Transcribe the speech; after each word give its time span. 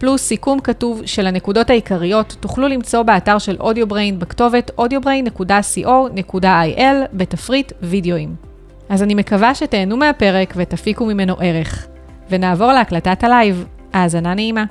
פלוס 0.00 0.22
סיכום 0.22 0.60
כתוב 0.60 1.06
של 1.06 1.26
הנקודות 1.26 1.70
העיקריות, 1.70 2.36
תוכלו 2.40 2.68
למצוא 2.68 3.02
באתר 3.02 3.38
של 3.38 3.56
AudioBrain 3.60 4.18
בכתובת 4.18 4.70
audiobrain.co.il 4.80 6.84
בתפריט 7.12 7.72
וידאוים. 7.82 8.34
אז 8.88 9.02
אני 9.02 9.14
מקווה 9.14 9.54
שתהנו 9.54 9.96
מהפרק 9.96 10.54
ותפיקו 10.56 11.06
ממנו 11.06 11.36
ערך. 11.40 11.86
ונעבור 12.30 12.72
להקלטת 12.72 13.24
הלייב. 13.24 13.66
האזנה 13.92 14.34
נעימה. 14.34 14.64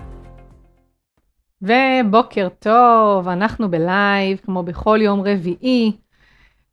ובוקר 1.61 2.47
טוב, 2.59 3.27
אנחנו 3.27 3.71
בלייב, 3.71 4.37
כמו 4.45 4.63
בכל 4.63 4.99
יום 5.01 5.21
רביעי. 5.21 5.91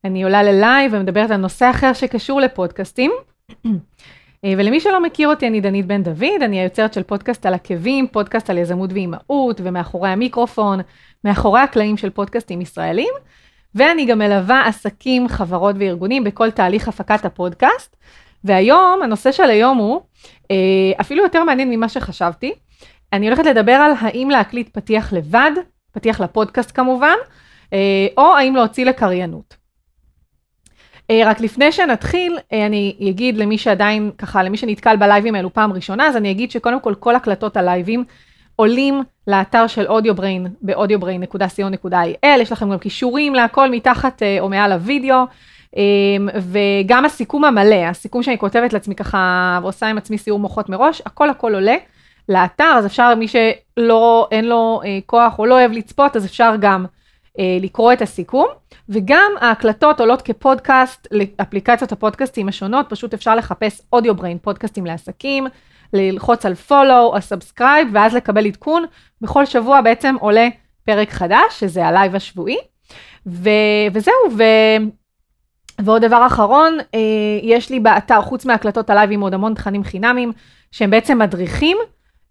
אני 0.04 0.24
עולה 0.24 0.43
ללייב 0.43 0.93
ומדברת 0.95 1.30
על 1.30 1.37
נושא 1.37 1.70
אחר 1.70 1.93
שקשור 1.93 2.41
לפודקאסטים. 2.41 3.10
אה, 4.46 4.52
ולמי 4.59 4.80
שלא 4.80 5.02
מכיר 5.02 5.28
אותי, 5.28 5.46
אני 5.46 5.60
דנית 5.60 5.86
בן 5.86 6.02
דוד, 6.02 6.42
אני 6.42 6.60
היוצרת 6.60 6.95
של 6.95 7.02
פודקאסט 7.02 7.46
על 7.46 7.54
עקבים, 7.54 8.06
פודקאסט 8.09 8.50
על 8.50 8.59
יזמות 8.59 8.92
ואימהות, 8.92 9.60
ומאחורי 9.64 10.09
המיקרופון, 10.10 10.80
מאחורי 11.24 11.60
הקלעים 11.60 11.96
של 11.96 12.10
פודקאסטים 12.10 12.60
ישראלים, 12.60 13.15
ואני 13.74 14.04
גם 14.06 14.18
מלווה 14.18 14.66
עסקים, 14.66 15.29
חברות 15.29 15.76
וארגונים 15.79 16.24
בכל 16.24 16.51
תהליך 16.51 16.88
הפקת 16.88 17.24
הפודקאסט. 17.24 17.96
והיום, 18.45 19.01
הנושא 19.02 19.32
של 19.32 19.51
היום 19.51 19.79
הוא 19.79 20.01
אה, 20.51 20.56
אפילו 21.01 21.23
יותר 21.23 21.45
מעניין 21.45 21.71
ממה 21.71 21.88
שחשבתי. 21.88 22.52
אני 23.12 23.26
הולכת 23.28 23.46
לדבר 23.46 23.73
על 23.73 23.93
האם 24.01 24.30
להקליט 24.30 24.68
פתיח 24.73 25.12
לבד, 25.12 25.51
פתיח 25.93 26.21
לפודקאסט 26.21 26.71
כמובן, 26.74 27.15
אה, 27.73 28.06
או 28.16 28.37
האם 28.37 28.56
להוציא 28.56 28.84
לקריינות. 28.84 29.55
אה, 31.10 31.23
רק 31.26 31.40
לפני 31.40 31.73
שנתחיל, 31.73 32.38
אה, 32.52 32.66
אני 32.66 32.96
אגיד 33.10 33.37
למי 33.37 33.59
שעדיין, 33.59 34.10
ככה, 34.18 34.43
למי 34.43 34.57
שנתקל 34.57 34.96
בלייבים 34.96 35.35
האלו 35.35 35.52
פעם 35.52 35.73
ראשונה, 35.73 36.07
אז 36.07 36.16
אני 36.16 36.30
אגיד 36.30 36.51
שקודם 36.51 36.80
כל, 36.80 36.95
כל 36.95 37.16
הקלטות 37.16 37.57
הלייבים 37.57 38.04
עולים 38.57 39.02
לאתר 39.27 39.66
של 39.66 39.87
AudioBrain 39.87 40.46
ב-audiobrain.co.il, 40.62 42.27
יש 42.27 42.52
לכם 42.52 42.71
גם 42.71 42.79
קישורים 42.79 43.34
להכל 43.34 43.71
מתחת 43.71 44.23
אה, 44.23 44.37
או 44.40 44.49
מעל 44.49 44.73
הוידאו, 44.73 45.24
וגם 46.37 47.04
הסיכום 47.04 47.45
המלא, 47.45 47.84
הסיכום 47.84 48.23
שאני 48.23 48.38
כותבת 48.38 48.73
לעצמי 48.73 48.95
ככה, 48.95 49.59
ועושה 49.62 49.87
עם 49.87 49.99
עצמי 49.99 50.18
סיור 50.18 50.38
מוחות 50.38 50.68
מראש, 50.68 51.02
הכל 51.07 51.30
הכל 51.30 51.54
עולה 51.54 51.77
לאתר, 52.29 52.74
אז 52.79 52.87
אפשר, 52.87 53.15
מי 53.15 53.27
שלא, 53.29 54.29
אין 54.32 54.45
לו 54.45 54.80
כוח 55.07 55.38
או 55.38 55.46
לא 55.46 55.54
אוהב 55.54 55.73
לצפות, 55.73 56.16
אז 56.16 56.27
אפשר 56.27 56.54
גם 56.60 56.87
לקרוא 57.60 57.92
את 57.92 58.02
הסיכום. 58.02 58.46
וגם 58.88 59.32
ההקלטות 59.40 60.01
עולות 60.01 60.23
כפודקאסט 60.23 61.09
לאפליקציות 61.10 61.93
הפודקאסטים 61.93 62.48
השונות, 62.48 62.87
פשוט 62.88 63.15
אפשר 63.15 63.37
לחפש 63.37 63.82
Audio 63.93 64.15
Brain 64.15 64.38
פודקאסטים 64.38 64.87
לעסקים, 64.87 65.47
ללחוץ 65.93 66.47
על 66.47 66.53
follow 66.69 67.03
או 67.03 67.16
subscribe 67.16 67.87
ואז 67.93 68.15
לקבל 68.15 68.47
עדכון. 68.47 68.84
בכל 69.20 69.47
שבוע 69.47 69.81
בעצם 69.81 70.16
עולה 70.20 70.48
פרק 70.84 71.10
חדש, 71.10 71.60
שזה 71.60 71.87
הלייב 71.87 72.15
השבועי. 72.15 72.56
ו- 73.26 73.87
וזהו, 73.93 74.15
ו... 74.38 74.43
ועוד 75.81 76.05
דבר 76.05 76.27
אחרון, 76.27 76.78
אה, 76.94 77.00
יש 77.43 77.71
לי 77.71 77.81
באתר, 77.81 78.21
חוץ 78.22 78.47
מהקלטות 78.47 78.91
הלייבים, 78.91 79.21
עוד 79.21 79.34
המון 79.34 79.55
תכנים 79.55 79.84
חינמים, 79.84 80.32
שהם 80.71 80.91
בעצם 80.91 81.19
מדריכים, 81.19 81.77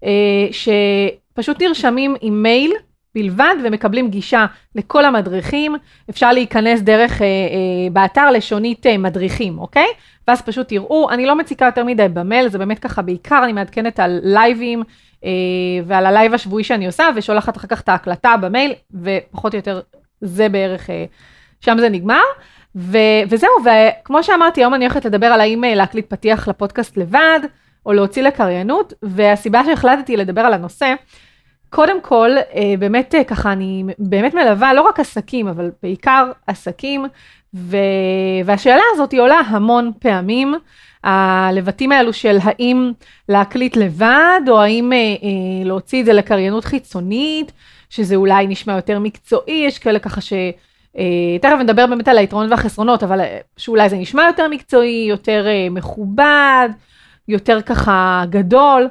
אה, 0.03 0.47
שפשוט 0.51 1.61
נרשמים 1.61 2.15
עם 2.21 2.43
מייל 2.43 2.73
בלבד 3.15 3.55
ומקבלים 3.63 4.09
גישה 4.09 4.45
לכל 4.75 5.05
המדריכים. 5.05 5.75
אפשר 6.09 6.31
להיכנס 6.31 6.81
דרך, 6.81 7.21
אה, 7.21 7.27
אה, 7.27 7.89
באתר 7.91 8.31
לשונית 8.31 8.85
אה, 8.85 8.97
מדריכים, 8.97 9.59
אוקיי? 9.59 9.87
ואז 10.27 10.41
פשוט 10.41 10.69
תראו, 10.69 11.09
אני 11.09 11.25
לא 11.25 11.35
מציקה 11.35 11.65
יותר 11.65 11.83
מדי 11.83 12.07
במייל, 12.13 12.47
זה 12.47 12.57
באמת 12.57 12.79
ככה 12.79 13.01
בעיקר, 13.01 13.41
אני 13.43 13.53
מעדכנת 13.53 13.99
על 13.99 14.19
לייבים 14.23 14.83
אה, 15.25 15.29
ועל 15.85 16.05
הלייב 16.05 16.33
השבועי 16.33 16.63
שאני 16.63 16.85
עושה, 16.85 17.07
ושולחת 17.15 17.57
אחר 17.57 17.67
כך 17.67 17.81
את 17.81 17.89
ההקלטה 17.89 18.37
במייל, 18.41 18.73
ופחות 19.01 19.53
או 19.53 19.57
יותר 19.57 19.81
זה 20.21 20.49
בערך, 20.49 20.89
אה, 20.89 21.05
שם 21.61 21.77
זה 21.79 21.89
נגמר. 21.89 22.21
ו- 22.75 22.97
וזהו, 23.29 23.49
וכמו 23.65 24.23
שאמרתי, 24.23 24.61
היום 24.61 24.73
אני 24.73 24.85
הולכת 24.85 25.05
לדבר 25.05 25.27
על 25.27 25.41
האם 25.41 25.63
אה, 25.63 25.75
להקליט 25.75 26.09
פתיח 26.09 26.47
לפודקאסט 26.47 26.97
לבד, 26.97 27.39
או 27.85 27.93
להוציא 27.93 28.23
לקריינות, 28.23 28.93
והסיבה 29.03 29.61
שהחלטתי 29.65 30.17
לדבר 30.17 30.41
על 30.41 30.53
הנושא, 30.53 30.93
קודם 31.75 32.01
כל, 32.01 32.31
אה, 32.55 32.73
באמת 32.79 33.15
אה, 33.15 33.23
ככה, 33.23 33.51
אני 33.51 33.83
באמת 33.99 34.33
מלווה 34.33 34.73
לא 34.73 34.81
רק 34.81 34.99
עסקים, 34.99 35.47
אבל 35.47 35.71
בעיקר 35.83 36.31
עסקים, 36.47 37.05
ו... 37.53 37.77
והשאלה 38.45 38.81
הזאת 38.93 39.11
היא 39.11 39.21
עולה 39.21 39.39
המון 39.39 39.91
פעמים. 39.99 40.55
הלבטים 41.03 41.91
האלו 41.91 42.13
של 42.13 42.37
האם 42.43 42.91
להקליט 43.29 43.75
לבד, 43.75 44.41
או 44.47 44.61
האם 44.61 44.93
אה, 44.93 44.97
אה, 44.97 45.65
להוציא 45.65 46.01
את 46.01 46.05
זה 46.05 46.13
לקריינות 46.13 46.65
חיצונית, 46.65 47.51
שזה 47.89 48.15
אולי 48.15 48.47
נשמע 48.47 48.75
יותר 48.75 48.99
מקצועי, 48.99 49.63
יש 49.67 49.79
כאלה 49.79 49.99
ככה 49.99 50.21
ש... 50.21 50.33
אה, 50.97 51.37
תכף 51.41 51.57
נדבר 51.59 51.87
באמת 51.87 52.07
על 52.07 52.17
היתרונות 52.17 52.51
והחסרונות, 52.51 53.03
אבל 53.03 53.21
שאולי 53.57 53.89
זה 53.89 53.97
נשמע 53.97 54.23
יותר 54.23 54.47
מקצועי, 54.47 55.05
יותר 55.09 55.45
אה, 55.47 55.67
מכובד, 55.71 56.69
יותר 57.27 57.61
ככה 57.61 58.23
גדול. 58.29 58.87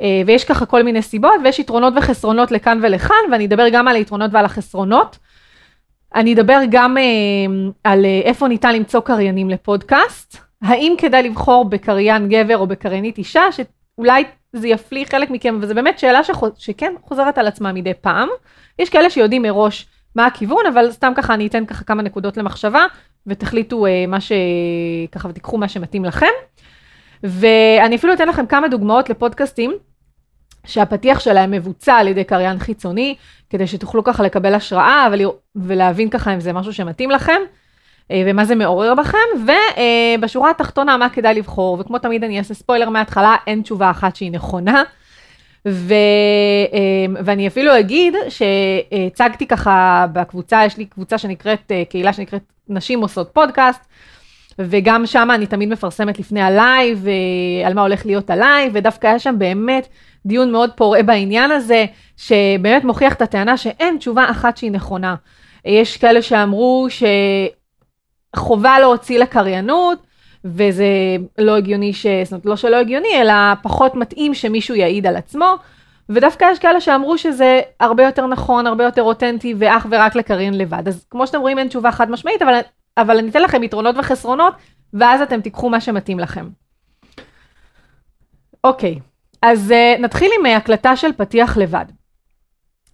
אה, 0.00 0.22
ויש 0.26 0.44
ככה 0.44 0.66
כל 0.66 0.82
מיני 0.82 1.02
סיבות, 1.02 1.32
ויש 1.44 1.58
יתרונות 1.58 1.94
וחסרונות 1.96 2.50
לכאן 2.50 2.80
ולכאן, 2.82 3.16
ואני 3.32 3.46
אדבר 3.46 3.68
גם 3.72 3.88
על 3.88 3.96
היתרונות 3.96 4.30
ועל 4.34 4.44
החסרונות. 4.44 5.18
אני 6.14 6.34
אדבר 6.34 6.58
גם 6.70 6.98
אה, 6.98 7.02
על 7.84 8.04
אה, 8.04 8.20
איפה 8.24 8.48
ניתן 8.48 8.74
למצוא 8.74 9.00
קריינים 9.00 9.50
לפודקאסט, 9.50 10.36
האם 10.62 10.94
כדאי 10.98 11.22
לבחור 11.22 11.64
בקריין 11.64 12.28
גבר 12.28 12.58
או 12.58 12.66
בקריינית 12.66 13.18
אישה, 13.18 13.42
שאולי 13.52 14.24
זה 14.52 14.68
יפליא 14.68 15.04
חלק 15.04 15.30
מכם, 15.30 15.58
וזו 15.60 15.74
באמת 15.74 15.98
שאלה 15.98 16.24
שחוז... 16.24 16.50
שכן 16.58 16.94
חוזרת 17.02 17.38
על 17.38 17.46
עצמה 17.46 17.72
מדי 17.72 17.94
פעם. 18.00 18.28
יש 18.78 18.90
כאלה 18.90 19.10
שיודעים 19.10 19.42
מראש 19.42 19.86
מה 20.16 20.26
הכיוון, 20.26 20.66
אבל 20.72 20.90
סתם 20.90 21.12
ככה 21.16 21.34
אני 21.34 21.46
אתן 21.46 21.66
ככה 21.66 21.84
כמה 21.84 22.02
נקודות 22.02 22.36
למחשבה, 22.36 22.86
ותחליטו 23.26 23.86
מה 24.08 24.20
ש... 24.20 24.32
ככה 25.12 25.28
ותיקחו 25.28 25.58
מה 25.58 25.68
שמתאים 25.68 26.04
לכם. 26.04 26.26
ואני 27.24 27.96
אפילו 27.96 28.12
אתן 28.12 28.28
לכם 28.28 28.46
כמה 28.46 28.68
דוגמאות 28.68 29.10
לפודקאסטים 29.10 29.72
שהפתיח 30.66 31.20
שלהם 31.20 31.50
מבוצע 31.50 31.94
על 31.94 32.08
ידי 32.08 32.24
קריין 32.24 32.58
חיצוני, 32.58 33.14
כדי 33.50 33.66
שתוכלו 33.66 34.04
ככה 34.04 34.22
לקבל 34.22 34.54
השראה 34.54 35.08
ולהבין 35.56 36.10
ככה 36.10 36.34
אם 36.34 36.40
זה 36.40 36.52
משהו 36.52 36.72
שמתאים 36.72 37.10
לכם. 37.10 37.40
אה, 38.10 38.22
ומה 38.26 38.44
זה 38.44 38.54
מעורר 38.54 38.94
בכם, 38.94 39.18
ובשורה 40.18 40.50
התחתונה 40.50 40.96
מה 40.96 41.08
כדאי 41.08 41.34
לבחור, 41.34 41.76
וכמו 41.80 41.98
תמיד 41.98 42.24
אני 42.24 42.38
אעשה 42.38 42.54
ספוילר 42.54 42.88
מההתחלה, 42.88 43.36
אין 43.46 43.62
תשובה 43.62 43.90
אחת 43.90 44.16
שהיא 44.16 44.32
נכונה. 44.32 44.82
ו, 45.68 45.94
אה, 46.72 47.22
ואני 47.24 47.46
אפילו 47.46 47.78
אגיד 47.78 48.14
שהצגתי 48.28 49.46
ככה 49.46 50.06
בקבוצה, 50.12 50.64
יש 50.64 50.76
לי 50.76 50.86
קבוצה 50.86 51.18
שנקראת, 51.18 51.72
אה, 51.72 51.82
קהילה 51.88 52.12
שנקראת 52.12 52.42
נשים 52.68 53.00
עושות 53.00 53.30
פודקאסט, 53.32 53.80
וגם 54.58 55.06
שם 55.06 55.28
אני 55.34 55.46
תמיד 55.46 55.68
מפרסמת 55.68 56.18
לפני 56.18 56.42
הלייב, 56.42 57.06
אה, 57.08 57.66
על 57.66 57.74
מה 57.74 57.82
הולך 57.82 58.06
להיות 58.06 58.30
הלייב, 58.30 58.72
ודווקא 58.74 59.06
היה 59.06 59.18
שם 59.18 59.34
באמת 59.38 59.88
דיון 60.26 60.52
מאוד 60.52 60.70
פורה 60.76 61.02
בעניין 61.02 61.50
הזה, 61.50 61.84
שבאמת 62.16 62.84
מוכיח 62.84 63.14
את 63.14 63.22
הטענה 63.22 63.56
שאין 63.56 63.96
תשובה 63.98 64.30
אחת 64.30 64.56
שהיא 64.56 64.70
נכונה. 64.70 65.14
יש 65.64 65.96
כאלה 65.96 66.22
שאמרו 66.22 66.86
שחובה 68.36 68.78
להוציא 68.78 69.18
לקריינות, 69.18 69.98
וזה 70.44 70.86
לא 71.38 71.56
הגיוני, 71.56 71.92
ש... 71.92 72.06
זאת 72.24 72.32
אומרת, 72.32 72.46
לא 72.46 72.56
שלא 72.56 72.76
הגיוני, 72.76 73.08
אלא 73.20 73.34
פחות 73.62 73.94
מתאים 73.94 74.34
שמישהו 74.34 74.74
יעיד 74.74 75.06
על 75.06 75.16
עצמו. 75.16 75.54
ודווקא 76.08 76.46
יש 76.52 76.58
כאלה 76.58 76.80
שאמרו 76.80 77.18
שזה 77.18 77.60
הרבה 77.80 78.04
יותר 78.04 78.26
נכון, 78.26 78.66
הרבה 78.66 78.84
יותר 78.84 79.02
אותנטי, 79.02 79.54
ואך 79.58 79.86
ורק 79.90 80.16
לקריין 80.16 80.58
לבד. 80.58 80.88
אז 80.88 81.06
כמו 81.10 81.26
שאתם 81.26 81.40
רואים, 81.40 81.58
אין 81.58 81.68
תשובה 81.68 81.92
חד 81.92 82.10
משמעית, 82.10 82.42
אבל 82.42 82.60
אבל 82.98 83.18
אני 83.18 83.30
אתן 83.30 83.42
לכם 83.42 83.62
יתרונות 83.62 83.96
וחסרונות, 83.98 84.54
ואז 84.94 85.20
אתם 85.20 85.40
תיקחו 85.40 85.70
מה 85.70 85.80
שמתאים 85.80 86.18
לכם. 86.18 86.48
אוקיי, 88.64 89.00
אז 89.42 89.70
uh, 89.70 90.00
נתחיל 90.00 90.30
עם 90.38 90.46
uh, 90.46 90.48
הקלטה 90.48 90.96
של 90.96 91.12
פתיח 91.12 91.56
לבד. 91.56 91.84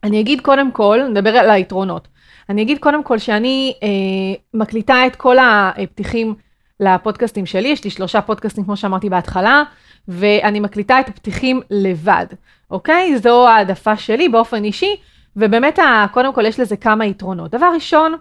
אני 0.05 0.21
אגיד 0.21 0.41
קודם 0.41 0.73
כל, 0.73 1.01
נדבר 1.11 1.31
על 1.31 1.51
היתרונות. 1.51 2.09
אני 2.49 2.63
אגיד 2.63 2.79
קודם 2.79 3.05
כל 3.05 3.19
שאני 3.19 3.75
uh, 3.77 3.85
מקליטה 4.55 5.07
את 5.07 5.17
כל 5.17 5.37
הפתיחים 5.39 6.35
לפודקאסטים 6.81 7.47
שלי, 7.47 7.69
יש 7.69 7.85
לי 7.85 7.91
שלושה 7.91 8.21
פודקאסטים 8.21 8.65
כמו 8.65 8.77
שאמרתי 8.77 9.09
בהתחלה, 9.09 9.63
ואני 10.09 10.61
מקליטה 10.61 11.01
את 11.01 11.09
הפתיחים 11.09 11.61
לבד, 11.71 12.27
אוקיי? 12.71 13.19
זו 13.19 13.49
העדפה 13.49 13.97
שלי 13.97 14.29
באופן 14.29 14.65
אישי, 14.65 14.97
ובאמת, 15.37 15.79
קודם 16.13 16.35
כל 16.35 16.47
יש 16.47 16.61
לזה 16.61 16.77
כמה 16.77 17.07
יתרונות. 17.07 17.51
דבר 17.51 17.71
ראשון, 17.75 18.15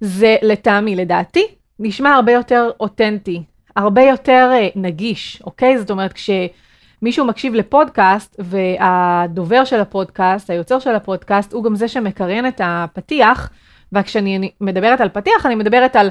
זה 0.00 0.36
לטעמי, 0.42 0.96
לדעתי, 0.96 1.46
נשמע 1.78 2.14
הרבה 2.14 2.32
יותר 2.32 2.70
אותנטי, 2.80 3.42
הרבה 3.76 4.02
יותר 4.02 4.50
אה, 4.52 4.68
נגיש, 4.76 5.42
אוקיי? 5.44 5.78
זאת 5.78 5.90
אומרת, 5.90 6.12
כשמישהו 6.12 7.24
מקשיב 7.24 7.54
לפודקאסט 7.54 8.36
והדובר 8.38 9.64
של 9.64 9.80
הפודקאסט, 9.80 10.50
היוצר 10.50 10.78
של 10.78 10.94
הפודקאסט, 10.94 11.52
הוא 11.52 11.64
גם 11.64 11.76
זה 11.76 11.88
שמקריין 11.88 12.48
את 12.48 12.60
הפתיח, 12.64 13.50
וכשאני 13.92 14.50
מדברת 14.60 15.00
על 15.00 15.08
פתיח, 15.08 15.46
אני 15.46 15.54
מדברת 15.54 15.96
על 15.96 16.10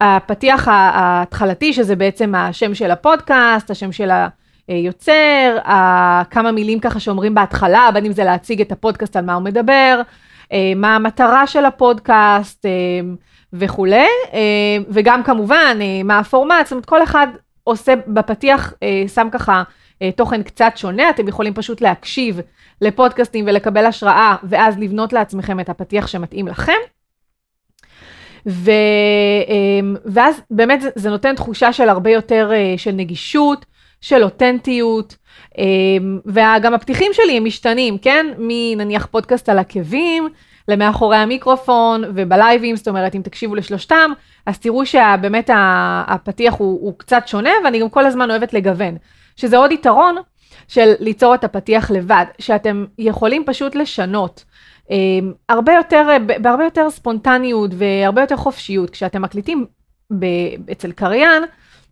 הפתיח 0.00 0.68
ההתחלתי, 0.68 1.72
שזה 1.72 1.96
בעצם 1.96 2.34
השם 2.34 2.74
של 2.74 2.90
הפודקאסט, 2.90 3.70
השם 3.70 3.92
של 3.92 4.10
היוצר, 4.68 5.58
כמה 6.30 6.52
מילים 6.52 6.80
ככה 6.80 7.00
שאומרים 7.00 7.34
בהתחלה, 7.34 7.88
בין 7.94 8.06
אם 8.06 8.12
זה 8.12 8.24
להציג 8.24 8.60
את 8.60 8.72
הפודקאסט 8.72 9.16
על 9.16 9.24
מה 9.24 9.34
הוא 9.34 9.42
מדבר, 9.42 10.00
מה 10.76 10.96
המטרה 10.96 11.46
של 11.46 11.64
הפודקאסט 11.64 12.66
אה, 12.66 12.70
וכולי, 13.52 14.06
אה, 14.32 14.38
וגם 14.88 15.22
כמובן 15.22 15.78
מה 16.04 16.18
הפורמט, 16.18 16.66
זאת 16.66 16.72
אומרת 16.72 16.86
כל 16.86 17.02
אחד 17.02 17.26
עושה 17.64 17.94
בפתיח, 18.06 18.74
שם 19.14 19.28
ככה 19.32 19.62
תוכן 20.16 20.42
קצת 20.42 20.72
שונה, 20.76 21.10
אתם 21.10 21.28
יכולים 21.28 21.54
פשוט 21.54 21.80
להקשיב 21.80 22.40
לפודקאסטים 22.80 23.44
ולקבל 23.48 23.86
השראה, 23.86 24.36
ואז 24.42 24.78
לבנות 24.78 25.12
לעצמכם 25.12 25.60
את 25.60 25.68
הפתיח 25.68 26.06
שמתאים 26.06 26.48
לכם. 26.48 26.72
ו, 28.46 28.70
ואז 30.04 30.40
באמת 30.50 30.80
זה, 30.80 30.90
זה 30.94 31.10
נותן 31.10 31.34
תחושה 31.34 31.72
של 31.72 31.88
הרבה 31.88 32.10
יותר 32.10 32.50
של 32.76 32.92
נגישות, 32.92 33.66
של 34.04 34.24
אותנטיות, 34.24 35.16
וגם 36.26 36.74
הפתיחים 36.74 37.12
שלי 37.12 37.36
הם 37.36 37.44
משתנים, 37.44 37.98
כן? 37.98 38.26
מנניח 38.38 39.06
פודקאסט 39.06 39.48
על 39.48 39.58
עקבים, 39.58 40.28
למאחורי 40.68 41.16
המיקרופון 41.16 42.04
ובלייבים, 42.14 42.76
זאת 42.76 42.88
אומרת, 42.88 43.14
אם 43.14 43.20
תקשיבו 43.24 43.54
לשלושתם, 43.54 44.10
אז 44.46 44.58
תראו 44.58 44.86
שבאמת 44.86 45.50
הפתיח 46.06 46.54
הוא, 46.54 46.78
הוא 46.80 46.98
קצת 46.98 47.22
שונה, 47.26 47.50
ואני 47.64 47.80
גם 47.80 47.88
כל 47.88 48.06
הזמן 48.06 48.30
אוהבת 48.30 48.52
לגוון, 48.52 48.96
שזה 49.36 49.56
עוד 49.56 49.72
יתרון 49.72 50.16
של 50.68 50.92
ליצור 51.00 51.34
את 51.34 51.44
הפתיח 51.44 51.90
לבד, 51.90 52.24
שאתם 52.38 52.84
יכולים 52.98 53.44
פשוט 53.46 53.74
לשנות. 53.74 54.44
אמ, 54.90 55.32
הרבה 55.48 55.72
יותר, 55.72 56.16
בהרבה 56.40 56.64
יותר 56.64 56.90
ספונטניות 56.90 57.70
והרבה 57.74 58.20
יותר 58.20 58.36
חופשיות, 58.36 58.90
כשאתם 58.90 59.22
מקליטים 59.22 59.66
ב, 60.18 60.26
אצל 60.72 60.92
קריין, 60.92 61.42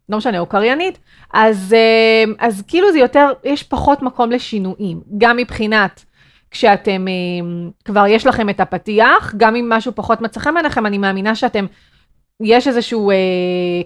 לא 0.09 0.19
משנה, 0.19 0.39
או 0.39 0.47
קריינית, 0.47 0.99
אז, 1.33 1.75
אמ, 1.75 2.35
אז 2.39 2.63
כאילו 2.69 2.93
זה 2.93 2.99
יותר, 2.99 3.33
יש 3.45 3.63
פחות 3.63 4.03
מקום 4.03 4.31
לשינויים, 4.31 5.01
גם 5.19 5.37
מבחינת 5.37 6.05
כשאתם, 6.51 7.07
אמ, 7.09 7.71
כבר 7.85 8.07
יש 8.07 8.27
לכם 8.27 8.49
את 8.49 8.61
הפתיח, 8.61 9.35
גם 9.37 9.57
אם 9.57 9.69
משהו 9.69 9.93
פחות 9.95 10.21
מצא 10.21 10.41
חן 10.41 10.55
בעיניכם, 10.55 10.87
אני 10.87 10.99
מאמינה 10.99 11.35
שאתם, 11.35 11.67
יש 12.41 12.69
איזשהו 12.69 13.11
אה, 13.11 13.17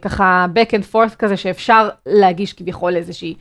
ככה 0.03 0.47
back 0.55 0.71
and 0.71 0.95
forth 0.95 1.17
כזה 1.19 1.37
שאפשר 1.37 1.89
להגיש 2.07 2.53
כביכול 2.53 2.97
איזושהי 2.97 3.35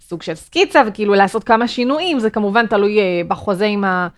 סוג 0.00 0.22
של 0.22 0.34
סקיצה, 0.34 0.82
וכאילו 0.86 1.14
לעשות 1.14 1.44
כמה 1.44 1.68
שינויים, 1.68 2.18
זה 2.18 2.30
כמובן 2.30 2.66
תלוי 2.66 3.00
אה, 3.00 3.20
בחוזה 3.28 3.66
עם 3.66 3.84
ה... 3.84 4.08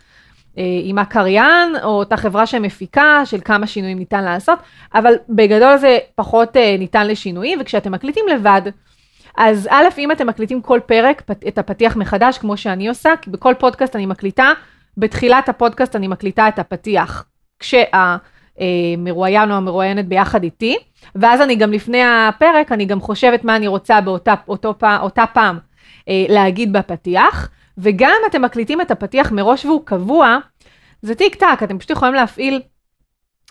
אה, 0.58 0.62
עם 0.82 0.98
הקריין, 0.98 1.76
או 1.82 1.88
אותה 1.88 2.16
חברה 2.16 2.46
שמפיקה, 2.46 3.22
של 3.24 3.40
כמה 3.44 3.66
שינויים 3.66 3.98
ניתן 3.98 4.24
לעשות, 4.24 4.58
אבל 4.94 5.14
בגדול 5.28 5.76
זה 5.76 5.98
פחות 6.14 6.56
אה, 6.56 6.76
ניתן 6.78 7.06
לשינויים, 7.06 7.58
וכשאתם 7.60 7.92
מקליטים 7.92 8.24
לבד, 8.28 8.62
אז 9.36 9.68
א', 9.70 9.84
אם 9.98 10.12
אתם 10.12 10.26
מקליטים 10.26 10.62
כל 10.62 10.80
פרק 10.86 11.22
את 11.48 11.58
הפתיח 11.58 11.96
מחדש, 11.96 12.38
כמו 12.38 12.56
שאני 12.56 12.88
עושה, 12.88 13.10
כי 13.22 13.30
בכל 13.30 13.54
פודקאסט 13.58 13.96
אני 13.96 14.06
מקליטה, 14.06 14.52
בתחילת 14.96 15.48
הפודקאסט 15.48 15.96
אני 15.96 16.08
מקליטה 16.08 16.48
את 16.48 16.58
הפתיח, 16.58 17.24
כשהמרואיין 17.58 19.50
או 19.50 19.56
המרואיינת 19.56 20.08
ביחד 20.08 20.42
איתי, 20.42 20.76
ואז 21.14 21.40
אני 21.40 21.56
גם 21.56 21.72
לפני 21.72 22.02
הפרק, 22.04 22.72
אני 22.72 22.84
גם 22.84 23.00
חושבת 23.00 23.44
מה 23.44 23.56
אני 23.56 23.66
רוצה 23.66 24.00
באותה 24.00 24.34
אותו, 24.48 24.74
אותה 25.00 25.24
פעם 25.32 25.58
אה, 26.08 26.24
להגיד 26.28 26.72
בפתיח, 26.72 27.50
וגם 27.82 28.12
אם 28.20 28.26
אתם 28.30 28.42
מקליטים 28.42 28.80
את 28.80 28.90
הפתיח 28.90 29.32
מראש 29.32 29.64
והוא 29.64 29.82
קבוע, 29.84 30.38
זה 31.02 31.14
טיק 31.14 31.34
טק, 31.34 31.62
אתם 31.64 31.78
פשוט 31.78 31.90
יכולים 31.90 32.14
להפעיל 32.14 32.62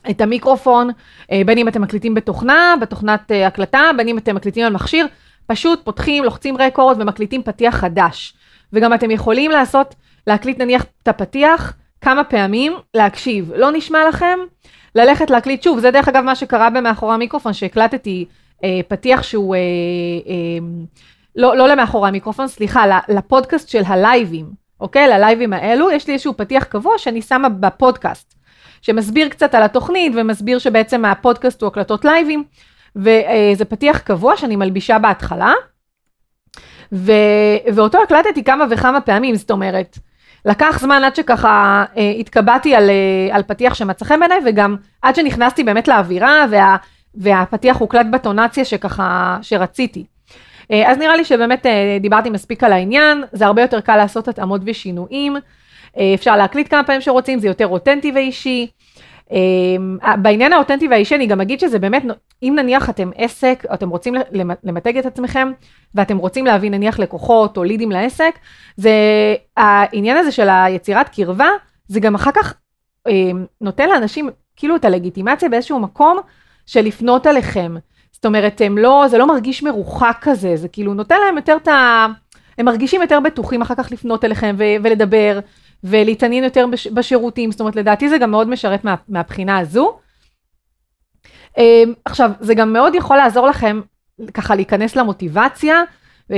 את 0.10 0.22
המיקרופון, 0.22 0.90
אה, 1.32 1.42
בין 1.46 1.58
אם 1.58 1.68
אתם 1.68 1.82
מקליטים 1.82 2.14
בתוכנה, 2.14 2.76
בתוכנת 2.82 3.32
אה, 3.32 3.48
הקלטה, 3.48 3.90
בין 3.98 4.08
אם 4.08 4.18
אתם 4.18 4.36
מקליטים 4.36 4.66
על 4.66 4.74
מכשיר, 4.74 5.08
פשוט 5.48 5.86
פותחים, 5.86 6.24
לוחצים 6.24 6.58
רקורד 6.58 7.02
ומקליטים 7.02 7.44
פתיח 7.44 7.76
חדש. 7.76 8.34
וגם 8.74 8.94
אתם 8.94 9.12
יכולים 9.12 9.52
לעשות, 9.52 9.96
להקליט 10.28 10.60
נניח 10.60 10.86
את 11.04 11.08
הפתיח 11.08 11.74
כמה 12.02 12.24
פעמים, 12.24 12.74
להקשיב. 12.94 13.52
לא 13.56 13.72
נשמע 13.72 14.00
לכם? 14.10 14.40
ללכת 14.96 15.30
להקליט 15.30 15.64
שוב. 15.64 15.80
זה 15.80 15.92
דרך 15.92 16.08
אגב 16.08 16.24
מה 16.24 16.36
שקרה 16.36 16.70
במאחורי 16.70 17.14
המיקרופון, 17.14 17.54
שהקלטתי 17.54 18.26
אה, 18.64 18.80
פתיח 18.88 19.24
שהוא, 19.24 19.56
אה, 19.56 19.60
אה, 20.28 20.68
לא, 21.36 21.58
לא 21.58 21.68
למאחורי 21.68 22.08
המיקרופון, 22.10 22.48
סליחה, 22.48 23.00
לפודקאסט 23.10 23.70
של 23.70 23.82
הלייבים, 23.86 24.46
אוקיי? 24.80 25.08
ללייבים 25.08 25.54
האלו, 25.54 25.92
יש 25.92 26.08
לי 26.08 26.14
איזשהו 26.14 26.38
פתיח 26.38 26.64
קבוע 26.64 26.98
שאני 26.98 27.22
שמה 27.22 27.50
בפודקאסט, 27.50 28.36
שמסביר 28.82 29.30
קצת 29.30 29.56
על 29.56 29.64
התוכנית 29.64 30.14
ומסביר 30.16 30.60
שבעצם 30.60 31.06
הפודקאסט 31.06 31.62
הוא 31.62 31.68
הקלטות 31.68 32.06
לייבים. 32.06 32.44
וזה 32.96 33.66
פתיח 33.70 33.98
קבוע 33.98 34.38
שאני 34.38 34.56
מלבישה 34.56 35.00
בהתחלה, 35.00 35.54
ו... 36.92 37.12
ואותו 37.74 38.04
הקלטתי 38.04 38.44
כמה 38.44 38.66
וכמה 38.70 39.02
פעמים, 39.02 39.36
זאת 39.36 39.52
אומרת, 39.52 39.98
לקח 40.46 40.80
זמן 40.80 41.04
עד 41.04 41.16
שככה 41.16 41.86
אה, 41.98 42.12
התקבעתי 42.20 42.76
על, 42.76 42.90
אה, 42.90 43.36
על 43.36 43.44
פתיח 43.44 43.74
שמצא 43.74 44.06
חן 44.06 44.20
בעיניי, 44.20 44.40
וגם 44.46 44.76
עד 45.02 45.16
שנכנסתי 45.16 45.64
באמת 45.64 45.88
לאווירה, 45.88 46.46
וה, 46.52 46.76
והפתיח 47.16 47.78
הוקלט 47.78 48.06
בטונציה 48.12 48.66
שככה, 48.66 49.38
שרציתי. 49.42 50.06
אה, 50.72 50.92
אז 50.92 50.98
נראה 50.98 51.16
לי 51.16 51.26
שבאמת 51.26 51.66
אה, 51.66 51.98
דיברתי 52.02 52.30
מספיק 52.30 52.64
על 52.64 52.74
העניין, 52.74 53.24
זה 53.32 53.46
הרבה 53.46 53.62
יותר 53.62 53.82
קל 53.82 53.98
לעשות 53.98 54.28
התאמות 54.28 54.62
ושינויים, 54.66 55.36
אה, 55.98 56.12
אפשר 56.14 56.38
להקליט 56.38 56.70
כמה 56.70 56.84
פעמים 56.84 57.02
שרוצים, 57.02 57.40
זה 57.40 57.48
יותר 57.48 57.68
אותנטי 57.68 58.12
ואישי. 58.16 58.68
בעניין 60.18 60.54
האותנטי 60.54 60.88
והאישי 60.88 61.16
אני 61.16 61.28
גם 61.28 61.42
אגיד 61.42 61.60
שזה 61.60 61.80
באמת, 61.80 62.04
אם 62.44 62.54
נניח 62.60 62.90
אתם 62.90 63.12
עסק, 63.16 63.64
אתם 63.74 63.90
רוצים 63.90 64.16
למתג 64.64 64.98
את 64.98 65.06
עצמכם, 65.06 65.52
ואתם 65.96 66.18
רוצים 66.18 66.46
להביא 66.46 66.72
נניח 66.72 67.00
לקוחות 67.00 67.58
או 67.58 67.64
לידים 67.64 67.92
לעסק, 67.92 68.36
זה 68.78 68.92
העניין 69.58 70.18
הזה 70.18 70.32
של 70.32 70.50
היצירת 70.50 71.10
קרבה, 71.10 71.50
זה 71.88 72.00
גם 72.00 72.16
אחר 72.16 72.32
כך 72.32 72.54
נותן 73.62 73.90
לאנשים 73.90 74.30
כאילו 74.56 74.76
את 74.76 74.86
הלגיטימציה 74.86 75.50
באיזשהו 75.50 75.80
מקום 75.80 76.20
של 76.66 76.82
לפנות 76.82 77.28
אליכם. 77.28 77.76
זאת 78.20 78.26
אומרת, 78.26 78.62
הם 78.66 78.78
לא, 78.78 79.06
זה 79.10 79.18
לא 79.18 79.28
מרגיש 79.28 79.64
מרוחק 79.64 80.18
כזה, 80.22 80.56
זה 80.56 80.68
כאילו 80.68 80.94
נותן 80.94 81.16
להם 81.26 81.38
יותר 81.38 81.58
את 81.64 81.68
ה... 81.68 82.06
הם 82.58 82.66
מרגישים 82.66 83.02
יותר 83.02 83.20
בטוחים 83.20 83.62
אחר 83.62 83.76
כך 83.76 83.92
לפנות 83.92 84.26
אליכם 84.26 84.56
ו- 84.58 84.84
ולדבר, 84.84 85.40
ולהתעניין 85.84 86.44
יותר 86.44 86.68
בש, 86.68 86.88
בשירותים, 86.88 87.52
זאת 87.52 87.60
אומרת 87.60 87.76
לדעתי 87.76 88.10
זה 88.10 88.18
גם 88.18 88.32
מאוד 88.32 88.50
משרת 88.50 88.84
מה, 88.84 88.96
מהבחינה 89.10 89.58
הזו. 89.58 90.00
אמ, 91.58 91.94
עכשיו, 92.06 92.32
זה 92.40 92.54
גם 92.54 92.74
מאוד 92.74 92.96
יכול 92.96 93.18
לעזור 93.18 93.48
לכם 93.48 93.82
ככה 94.34 94.56
להיכנס 94.56 94.96
למוטיבציה 94.96 95.84
אמ, 96.32 96.36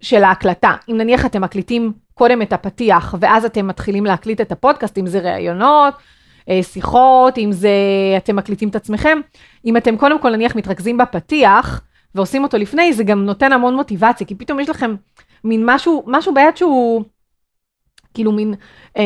של 0.00 0.24
ההקלטה. 0.24 0.74
אם 0.88 0.96
נניח 0.96 1.26
אתם 1.26 1.40
מקליטים 1.40 1.92
קודם 2.14 2.42
את 2.42 2.52
הפתיח, 2.52 3.14
ואז 3.20 3.44
אתם 3.44 3.66
מתחילים 3.66 4.06
להקליט 4.06 4.40
את 4.40 4.52
הפודקאסט, 4.52 4.98
אם 4.98 5.06
זה 5.06 5.18
ראיונות, 5.18 5.94
שיחות, 6.62 7.38
אם 7.38 7.52
זה 7.52 7.70
אתם 8.16 8.36
מקליטים 8.36 8.68
את 8.68 8.76
עצמכם, 8.76 9.18
אם 9.64 9.76
אתם 9.76 9.96
קודם 9.96 10.18
כל 10.18 10.30
נניח 10.30 10.56
מתרכזים 10.56 10.98
בפתיח, 10.98 11.80
ועושים 12.14 12.42
אותו 12.42 12.58
לפני, 12.58 12.92
זה 12.92 13.04
גם 13.04 13.24
נותן 13.24 13.52
המון 13.52 13.76
מוטיבציה, 13.76 14.26
כי 14.26 14.34
פתאום 14.34 14.60
יש 14.60 14.68
לכם 14.68 14.94
מין 15.44 15.62
משהו, 15.66 16.04
משהו 16.06 16.34
ביד 16.34 16.56
שהוא 16.56 17.04
כאילו 18.14 18.32
מין 18.32 18.54
אה, 18.96 19.02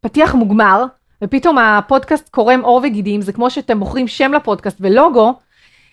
פתיח 0.00 0.34
מוגמר, 0.34 0.84
ופתאום 1.24 1.58
הפודקאסט 1.58 2.28
קורם 2.28 2.60
עור 2.60 2.80
וגידים, 2.84 3.22
זה 3.22 3.32
כמו 3.32 3.50
שאתם 3.50 3.80
בוחרים 3.80 4.08
שם 4.08 4.32
לפודקאסט 4.32 4.76
ולוגו, 4.80 5.34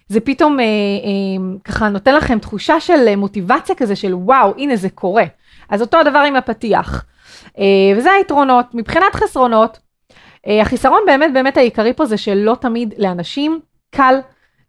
זה 0.07 0.19
פתאום 0.19 0.59
אה, 0.59 0.65
אה, 0.65 1.57
ככה 1.63 1.89
נותן 1.89 2.15
לכם 2.15 2.39
תחושה 2.39 2.79
של 2.79 3.07
אה, 3.07 3.15
מוטיבציה 3.15 3.75
כזה 3.75 3.95
של 3.95 4.13
וואו, 4.13 4.53
הנה 4.57 4.75
זה 4.75 4.89
קורה. 4.89 5.23
אז 5.69 5.81
אותו 5.81 5.97
הדבר 5.97 6.19
עם 6.19 6.35
הפתיח. 6.35 7.05
אה, 7.59 7.63
וזה 7.97 8.11
היתרונות. 8.11 8.65
מבחינת 8.73 9.15
חסרונות, 9.15 9.77
אה, 9.77 9.81
החיסרון 10.45 10.99
באמת 11.05 11.33
באמת 11.33 11.57
העיקרי 11.57 11.93
פה 11.93 12.05
זה 12.05 12.17
שלא 12.17 12.57
תמיד 12.61 12.93
לאנשים 12.97 13.59
קל 13.91 14.19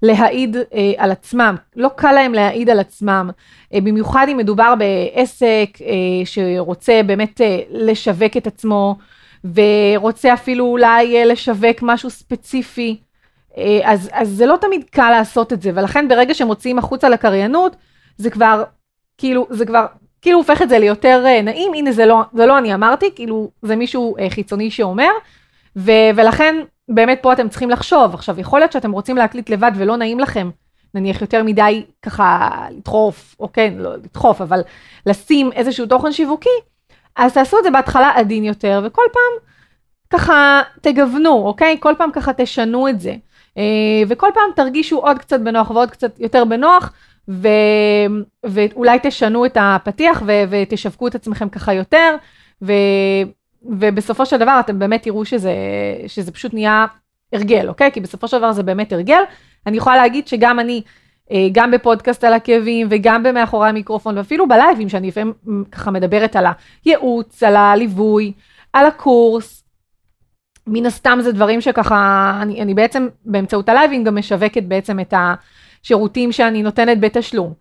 להעיד 0.03 0.57
אה, 0.57 0.93
על 0.97 1.11
עצמם, 1.11 1.57
לא 1.77 1.89
קל 1.97 2.13
להם 2.13 2.33
להעיד 2.33 2.71
על 2.71 2.81
עצמם, 2.81 3.31
אה, 3.75 3.81
במיוחד 3.81 4.27
אם 4.33 4.37
מדובר 4.37 4.75
בעסק 4.79 5.69
אה, 5.81 6.25
שרוצה 6.25 7.01
באמת 7.07 7.41
אה, 7.41 7.61
לשווק 7.71 8.37
את 8.37 8.47
עצמו, 8.47 8.97
ורוצה 9.55 10.35
אפילו 10.35 10.65
אולי 10.65 11.17
אה, 11.17 11.25
לשווק 11.25 11.83
משהו 11.83 12.11
ספציפי, 12.11 13.01
אה, 13.59 13.81
אז, 13.85 14.11
אז 14.13 14.29
זה 14.29 14.47
לא 14.47 14.57
תמיד 14.61 14.85
קל 14.91 15.11
לעשות 15.11 15.53
את 15.53 15.63
זה, 15.63 15.71
ולכן 15.75 16.09
ברגע 16.09 16.35
שמוציאים 16.35 16.79
החוצה 16.79 17.09
לקריינות, 17.09 17.77
זה 18.17 18.31
כבר, 18.31 18.65
כאילו, 19.19 19.47
זה 19.51 19.67
כבר, 19.67 19.87
כאילו 20.23 20.39
הופך 20.39 20.63
את 20.63 20.69
זה 20.69 20.79
ליותר 20.79 21.23
אה, 21.27 21.43
נעים, 21.43 21.75
הנה 21.75 21.93
זה 21.93 22.07
לא, 22.07 22.23
זה 22.33 22.47
לא 22.47 22.59
אני 22.59 22.75
אמרתי, 22.75 23.11
כאילו 23.15 23.51
זה 23.63 23.77
מישהו 23.77 24.17
אה, 24.19 24.31
חיצוני 24.31 24.71
שאומר, 24.71 25.11
ו, 25.79 25.93
ולכן 26.17 26.57
באמת 26.89 27.19
פה 27.23 27.33
אתם 27.33 27.49
צריכים 27.49 27.71
לחשוב. 27.71 28.15
עכשיו, 28.15 28.41
יכול 28.41 28.61
להיות 28.61 28.73
שאתם 28.73 28.93
רוצים 28.93 29.17
להקליט 29.17 29.51
לבד 29.51 29.73
ולא 29.75 29.97
נעים 29.97 30.21
לכם, 30.21 30.51
נניח 30.95 31.21
יותר 31.21 31.43
מדי 31.43 31.85
ככה 32.03 32.51
לדחוף, 32.71 33.37
או 33.41 33.53
כן, 33.53 33.75
לא 33.77 33.95
לדחוף, 33.95 34.41
אבל 34.41 34.61
לשים 35.07 35.53
איזשהו 35.53 35.87
תוכן 35.87 36.13
שיווקי, 36.13 36.49
אז 37.17 37.33
תעשו 37.33 37.59
את 37.59 37.65
זה 37.65 37.71
בהתחלה 37.71 38.11
עדין 38.15 38.45
יותר, 38.45 38.81
וכל 38.85 39.03
פעם 39.13 39.49
ככה 40.11 40.63
תגוונו, 40.81 41.47
אוקיי? 41.47 41.77
כל 41.81 41.95
פעם 41.99 42.13
ככה 42.13 42.33
תשנו 42.33 42.89
את 42.89 43.01
זה. 43.01 43.15
אה, 43.59 43.63
וכל 44.09 44.29
פעם 44.35 44.51
תרגישו 44.57 44.99
עוד 44.99 45.19
קצת 45.19 45.41
בנוח 45.41 45.71
ועוד 45.71 45.91
קצת 45.91 46.21
יותר 46.21 46.45
בנוח, 46.45 46.93
ו... 47.29 47.49
ואולי 48.47 48.99
תשנו 49.03 49.47
את 49.47 49.57
הפתיח 49.61 50.23
ו... 50.27 50.33
ותשווקו 50.51 51.09
את 51.09 51.15
עצמכם 51.15 51.49
ככה 51.49 51.75
יותר, 51.75 52.17
ו... 52.63 52.73
ובסופו 53.63 54.27
של 54.27 54.37
דבר 54.37 54.61
אתם 54.61 54.79
באמת 54.79 55.03
תראו 55.03 55.25
שזה, 55.25 55.53
שזה 56.07 56.33
פשוט 56.33 56.55
נהיה 56.55 56.87
הרגל, 57.33 57.69
אוקיי? 57.69 57.93
כי 57.93 58.01
בסופו 58.01 58.29
של 58.29 58.39
דבר 58.39 58.53
זה 58.53 58.63
באמת 58.63 58.93
הרגל. 58.93 59.23
אני 59.67 59.77
יכולה 59.77 59.97
להגיד 59.97 60.29
שגם 60.29 60.61
אני, 60.61 60.83
אה, 61.33 61.49
גם 61.53 61.71
בפודקאסט 61.71 62.25
על 62.25 62.33
עקבים 62.33 62.87
וגם 62.91 63.23
במאחורי 63.23 63.69
המיקרופון 63.69 64.19
ואפילו 64.19 64.49
בלייבים 64.49 64.89
שאני 64.89 65.09
לפעמים 65.09 65.35
ככה 65.73 65.91
מדברת 65.91 66.37
על 66.37 66.47
הייעוץ, 66.85 67.43
על 67.43 67.57
הליווי, 67.57 68.33
על 68.73 68.87
הקורס. 68.87 69.65
מן 70.67 70.87
הסתם 70.87 71.19
זה 71.23 71.33
דברים 71.33 71.61
שככה, 71.61 72.39
אני, 72.43 72.63
אני 72.63 72.75
בעצם 72.75 73.09
באמצעות 73.25 73.69
הלייבים 73.69 74.05
גם 74.05 74.19
משווקת 74.19 74.63
בעצם 74.63 75.01
את 75.01 75.15
השירותים 75.85 76.33
שאני 76.33 76.63
נותנת 76.63 77.01
בתשלום. 77.01 77.53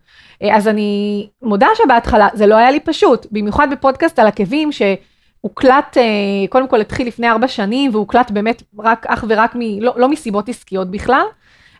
אה, 0.43 0.55
אז 0.55 0.67
אני 0.67 1.29
מודה 1.41 1.67
שבהתחלה 1.75 2.27
זה 2.33 2.47
לא 2.47 2.55
היה 2.55 2.71
לי 2.71 2.79
פשוט, 2.79 3.25
במיוחד 3.31 3.67
בפודקאסט 3.71 4.19
על 4.19 4.27
עקבים 4.27 4.69
שהוקלט, 4.71 4.99
אה, 5.45 6.47
קודם 6.49 6.67
כל 6.67 6.81
התחיל 6.81 7.07
לפני 7.07 7.29
ארבע 7.29 7.47
שנים 7.47 7.91
והוקלט 7.93 8.31
באמת 8.31 8.63
רק 8.79 9.05
אך 9.07 9.25
ורק 9.27 9.55
מ... 9.55 9.59
לא, 9.81 9.93
לא 9.97 10.09
מסיבות 10.09 10.49
עסקיות 10.49 10.91
בכלל. 10.91 11.25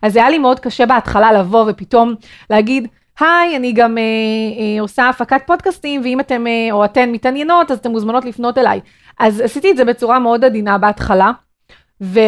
אז 0.01 0.15
היה 0.15 0.29
לי 0.29 0.37
מאוד 0.37 0.59
קשה 0.59 0.85
בהתחלה 0.85 1.31
לבוא 1.31 1.65
ופתאום 1.67 2.15
להגיד, 2.49 2.87
היי, 3.19 3.55
אני 3.55 3.71
גם 3.73 3.97
אה, 3.97 4.03
אה, 4.03 4.81
עושה 4.81 5.09
הפקת 5.09 5.41
פודקאסטים, 5.45 6.01
ואם 6.01 6.19
אתם 6.19 6.47
אה, 6.47 6.67
או 6.71 6.85
אתן 6.85 7.11
מתעניינות, 7.11 7.71
אז 7.71 7.77
אתן 7.77 7.91
מוזמנות 7.91 8.25
לפנות 8.25 8.57
אליי. 8.57 8.79
אז 9.19 9.39
עשיתי 9.39 9.71
את 9.71 9.77
זה 9.77 9.85
בצורה 9.85 10.19
מאוד 10.19 10.45
עדינה 10.45 10.77
בהתחלה, 10.77 11.31
ו... 12.01 12.19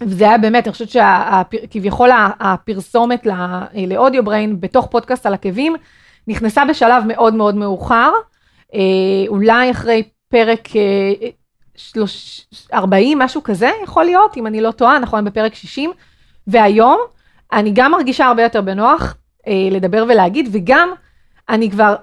וזה 0.00 0.24
היה 0.24 0.38
באמת, 0.38 0.66
אני 0.66 0.72
חושבת 0.72 0.88
שכביכול 0.88 2.10
הפרסומת 2.40 3.26
לאודיו 3.88 4.24
בריין 4.24 4.60
בתוך 4.60 4.86
פודקאסט 4.86 5.26
על 5.26 5.34
עקבים, 5.34 5.74
נכנסה 6.28 6.64
בשלב 6.64 7.04
מאוד 7.06 7.34
מאוד 7.34 7.54
מאוחר, 7.54 8.12
אה, 8.12 8.31
אולי 9.28 9.70
אחרי 9.70 10.02
פרק 10.28 10.68
40, 12.72 13.20
אה, 13.20 13.24
משהו 13.24 13.42
כזה 13.42 13.70
יכול 13.82 14.04
להיות, 14.04 14.36
אם 14.36 14.46
אני 14.46 14.60
לא 14.60 14.70
טועה, 14.70 14.98
נכון, 14.98 15.24
בפרק 15.24 15.54
60, 15.54 15.90
והיום 16.46 17.00
אני 17.52 17.70
גם 17.74 17.90
מרגישה 17.90 18.26
הרבה 18.26 18.42
יותר 18.42 18.60
בנוח 18.60 19.16
אה, 19.46 19.68
לדבר 19.70 20.04
ולהגיד, 20.08 20.48
וגם 20.52 20.92
אני 21.48 21.70
כבר, 21.70 21.94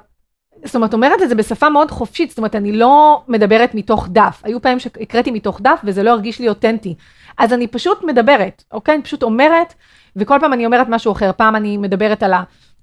זאת 0.65 0.75
אומרת, 0.75 0.93
אומרת 0.93 1.21
את 1.21 1.29
זה 1.29 1.35
בשפה 1.35 1.69
מאוד 1.69 1.91
חופשית, 1.91 2.29
זאת 2.29 2.37
אומרת, 2.37 2.55
אני 2.55 2.71
לא 2.71 3.21
מדברת 3.27 3.75
מתוך 3.75 4.07
דף. 4.11 4.41
היו 4.43 4.61
פעמים 4.61 4.79
שהקראתי 4.79 5.31
מתוך 5.31 5.61
דף 5.61 5.79
וזה 5.83 6.03
לא 6.03 6.09
הרגיש 6.09 6.39
לי 6.39 6.49
אותנטי. 6.49 6.95
אז 7.37 7.53
אני 7.53 7.67
פשוט 7.67 8.03
מדברת, 8.03 8.63
אוקיי? 8.71 8.95
אני 8.95 9.03
פשוט 9.03 9.23
אומרת, 9.23 9.73
וכל 10.15 10.37
פעם 10.41 10.53
אני 10.53 10.65
אומרת 10.65 10.87
משהו 10.89 11.11
אחר. 11.11 11.31
פעם 11.37 11.55
אני 11.55 11.77
מדברת 11.77 12.23
על 12.23 12.33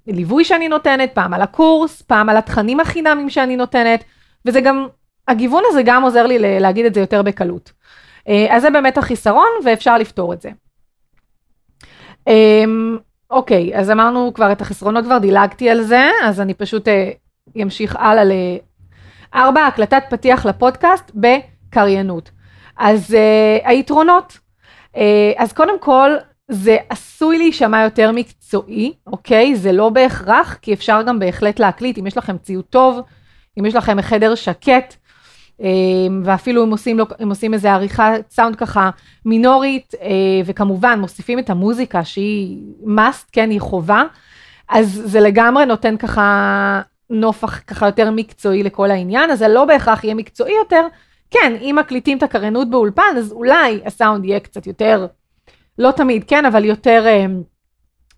הליווי 0.07 0.43
שאני 0.43 0.67
נותנת, 0.67 1.11
פעם 1.13 1.33
על 1.33 1.41
הקורס, 1.41 2.01
פעם 2.01 2.29
על 2.29 2.37
התכנים 2.37 2.79
החינמים 2.79 3.29
שאני 3.29 3.55
נותנת, 3.55 4.03
וזה 4.45 4.61
גם, 4.61 4.87
הגיוון 5.27 5.63
הזה 5.67 5.81
גם 5.85 6.03
עוזר 6.03 6.25
לי 6.25 6.59
להגיד 6.59 6.85
את 6.85 6.93
זה 6.93 6.99
יותר 6.99 7.21
בקלות. 7.21 7.71
אה, 8.27 8.47
אז 8.49 8.61
זה 8.61 8.69
באמת 8.69 8.97
החיסרון, 8.97 9.47
ואפשר 9.65 9.97
לפתור 9.97 10.33
את 10.33 10.41
זה. 10.41 10.49
אמ, 12.27 12.97
אוקיי, 13.29 13.77
אז 13.77 13.91
אמרנו 13.91 14.31
כבר 14.33 14.51
את 14.51 14.61
החסרונות, 14.61 15.05
כבר 15.05 15.17
דילגתי 15.17 15.69
על 15.69 15.81
זה, 15.81 16.09
אז 16.23 16.41
אני 16.41 16.53
פשוט 16.53 16.87
אמשיך 17.61 17.95
אה, 17.95 18.01
הלאה 18.01 18.23
לארבע, 19.33 19.65
הקלטת 19.65 20.03
פתיח 20.09 20.45
לפודקאסט 20.45 21.11
בקריינות. 21.15 22.31
אז 22.77 23.11
uh, 23.11 23.67
היתרונות, 23.67 24.39
uh, 24.93 24.97
אז 25.37 25.53
קודם 25.53 25.79
כל, 25.79 26.11
זה 26.51 26.77
עשוי 26.89 27.37
להישמע 27.37 27.83
יותר 27.83 28.11
מקצועי, 28.11 28.93
אוקיי? 29.07 29.55
זה 29.55 29.71
לא 29.71 29.89
בהכרח, 29.89 30.57
כי 30.61 30.73
אפשר 30.73 31.01
גם 31.01 31.19
בהחלט 31.19 31.59
להקליט, 31.59 31.97
אם 31.97 32.07
יש 32.07 32.17
לכם 32.17 32.37
ציוד 32.37 32.65
טוב, 32.65 32.99
אם 33.59 33.65
יש 33.65 33.75
לכם 33.75 34.01
חדר 34.01 34.35
שקט, 34.35 34.95
אמ, 35.59 36.21
ואפילו 36.25 36.63
אם 36.63 36.71
עושים, 36.71 36.99
אם 37.23 37.29
עושים 37.29 37.53
איזה 37.53 37.71
עריכה 37.71 38.13
סאונד 38.29 38.55
ככה 38.55 38.89
מינורית, 39.25 39.93
אה, 40.01 40.41
וכמובן 40.45 40.99
מוסיפים 40.99 41.39
את 41.39 41.49
המוזיקה 41.49 42.05
שהיא 42.05 42.57
must, 42.85 43.29
כן, 43.31 43.49
היא 43.49 43.61
חובה, 43.61 44.03
אז 44.69 45.01
זה 45.05 45.19
לגמרי 45.19 45.65
נותן 45.65 45.97
ככה 45.97 46.81
נופח 47.09 47.59
ככה 47.67 47.85
יותר 47.85 48.11
מקצועי 48.11 48.63
לכל 48.63 48.91
העניין, 48.91 49.31
אז 49.31 49.39
זה 49.39 49.47
לא 49.47 49.65
בהכרח 49.65 50.03
יהיה 50.03 50.15
מקצועי 50.15 50.53
יותר. 50.53 50.87
כן, 51.31 51.53
אם 51.61 51.75
מקליטים 51.79 52.17
את 52.17 52.23
הקריינות 52.23 52.69
באולפן, 52.69 53.15
אז 53.17 53.31
אולי 53.31 53.79
הסאונד 53.85 54.25
יהיה 54.25 54.39
קצת 54.39 54.67
יותר, 54.67 55.07
לא 55.77 55.91
תמיד, 55.91 56.23
כן, 56.27 56.45
אבל 56.45 56.65
יותר, 56.65 57.03
אה, 57.07 57.25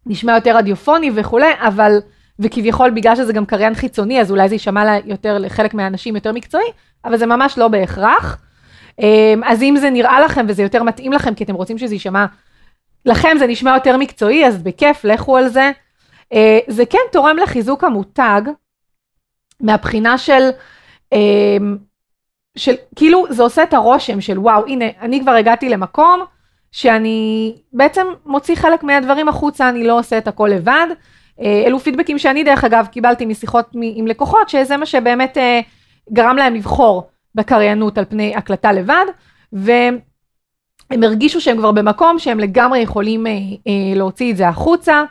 נשמע 0.06 0.36
יותר 0.36 0.58
רדיופוני 0.58 1.12
וכולי, 1.16 1.52
אבל, 1.60 2.00
וכביכול 2.40 2.90
בגלל 2.90 3.16
שזה 3.16 3.34
גם 3.34 3.46
קריין 3.46 3.76
חיצוני, 3.76 4.22
אז 4.22 4.32
אולי 4.32 4.50
זה 4.50 4.56
יישמע 4.56 4.98
יותר 5.06 5.38
לחלק 5.38 5.74
מהאנשים 5.74 6.16
יותר 6.16 6.32
מקצועי, 6.32 6.72
אבל 7.06 7.18
זה 7.18 7.26
ממש 7.26 7.58
לא 7.58 7.68
בהכרח. 7.68 8.38
אמ, 9.00 9.42
אז 9.46 9.64
אם 9.64 9.76
זה 9.80 9.90
נראה 9.90 10.22
לכם 10.22 10.46
וזה 10.50 10.64
יותר 10.64 10.84
מתאים 10.84 11.14
לכם, 11.14 11.36
כי 11.36 11.44
אתם 11.44 11.56
רוצים 11.56 11.78
שזה 11.78 11.96
יישמע, 11.96 12.26
לכם 13.06 13.38
זה 13.40 13.48
נשמע 13.48 13.74
יותר 13.74 13.98
מקצועי, 13.98 14.46
אז 14.46 14.64
בכיף, 14.64 15.06
לכו 15.06 15.38
על 15.38 15.48
זה. 15.48 15.72
אה, 16.34 16.60
זה 16.68 16.86
כן 16.86 17.00
תורם 17.12 17.38
לחיזוק 17.38 17.84
המותג, 17.84 18.42
מהבחינה 19.62 20.18
של, 20.18 20.50
של 22.56 22.76
כאילו 22.96 23.26
זה 23.30 23.44
עושה 23.44 23.64
את 23.64 23.74
הרושם 23.74 24.22
של 24.22 24.40
וואו, 24.40 24.66
הנה, 24.68 24.86
אני 25.02 25.22
כבר 25.22 25.32
הגעתי 25.32 25.70
למקום 25.70 26.24
שאני 26.72 27.54
בעצם 27.74 28.08
מוציא 28.26 28.56
חלק 28.56 28.84
מהדברים 28.84 29.30
החוצה, 29.30 29.70
אני 29.70 29.84
לא 29.84 30.00
עושה 30.00 30.18
את 30.18 30.28
הכל 30.28 30.50
לבד. 30.54 30.88
אה, 31.42 31.64
אלו 31.66 31.80
פידבקים 31.80 32.18
שאני 32.20 32.44
דרך 32.44 32.64
אגב 32.64 32.88
קיבלתי 32.92 33.26
משיחות 33.26 33.70
עם 33.74 34.08
לקוחות, 34.08 34.50
שזה 34.50 34.78
מה 34.78 34.86
שבאמת 34.86 35.38
אה, 35.38 35.60
גרם 36.14 36.36
להם 36.36 36.56
לבחור 36.56 37.10
בקריינות 37.36 37.98
על 37.98 38.06
פני 38.06 38.36
הקלטה 38.36 38.72
לבד, 38.72 39.06
והם 39.54 40.00
הרגישו 40.92 41.42
שהם 41.42 41.58
כבר 41.58 41.72
במקום 41.72 42.20
שהם 42.20 42.40
לגמרי 42.40 42.80
יכולים 42.80 43.28
אה, 43.28 43.32
להוציא 43.96 44.32
את 44.32 44.38
זה 44.38 44.48
החוצה, 44.48 45.04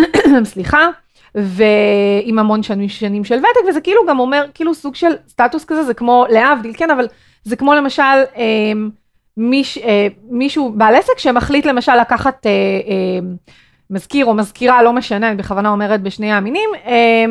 סליחה, 0.44 0.88
ועם 1.34 2.38
המון 2.38 2.62
שנים, 2.62 2.88
שנים 2.88 3.24
של 3.24 3.38
ותק, 3.38 3.68
וזה 3.68 3.80
כאילו 3.80 4.06
גם 4.08 4.20
אומר, 4.20 4.46
כאילו 4.54 4.74
סוג 4.74 4.94
של 4.94 5.12
סטטוס 5.28 5.64
כזה, 5.64 5.82
זה 5.82 5.94
כמו 5.94 6.26
להבדיל, 6.30 6.72
כן, 6.76 6.90
אבל 6.90 7.06
זה 7.44 7.56
כמו 7.56 7.74
למשל 7.74 8.02
מיש, 9.36 9.78
אה, 9.78 10.06
מישהו, 10.30 10.72
בעל 10.76 10.94
עסק 10.94 11.18
שמחליט 11.18 11.66
למשל 11.66 11.94
לקחת 12.00 12.46
אה, 12.46 12.50
אה, 12.50 13.26
מזכיר 13.90 14.26
או 14.26 14.34
מזכירה, 14.34 14.82
לא 14.82 14.92
משנה, 14.92 15.28
אני 15.28 15.36
בכוונה 15.36 15.68
אומרת 15.68 16.02
בשני 16.02 16.32
המינים, 16.32 16.70
אה, 16.86 17.24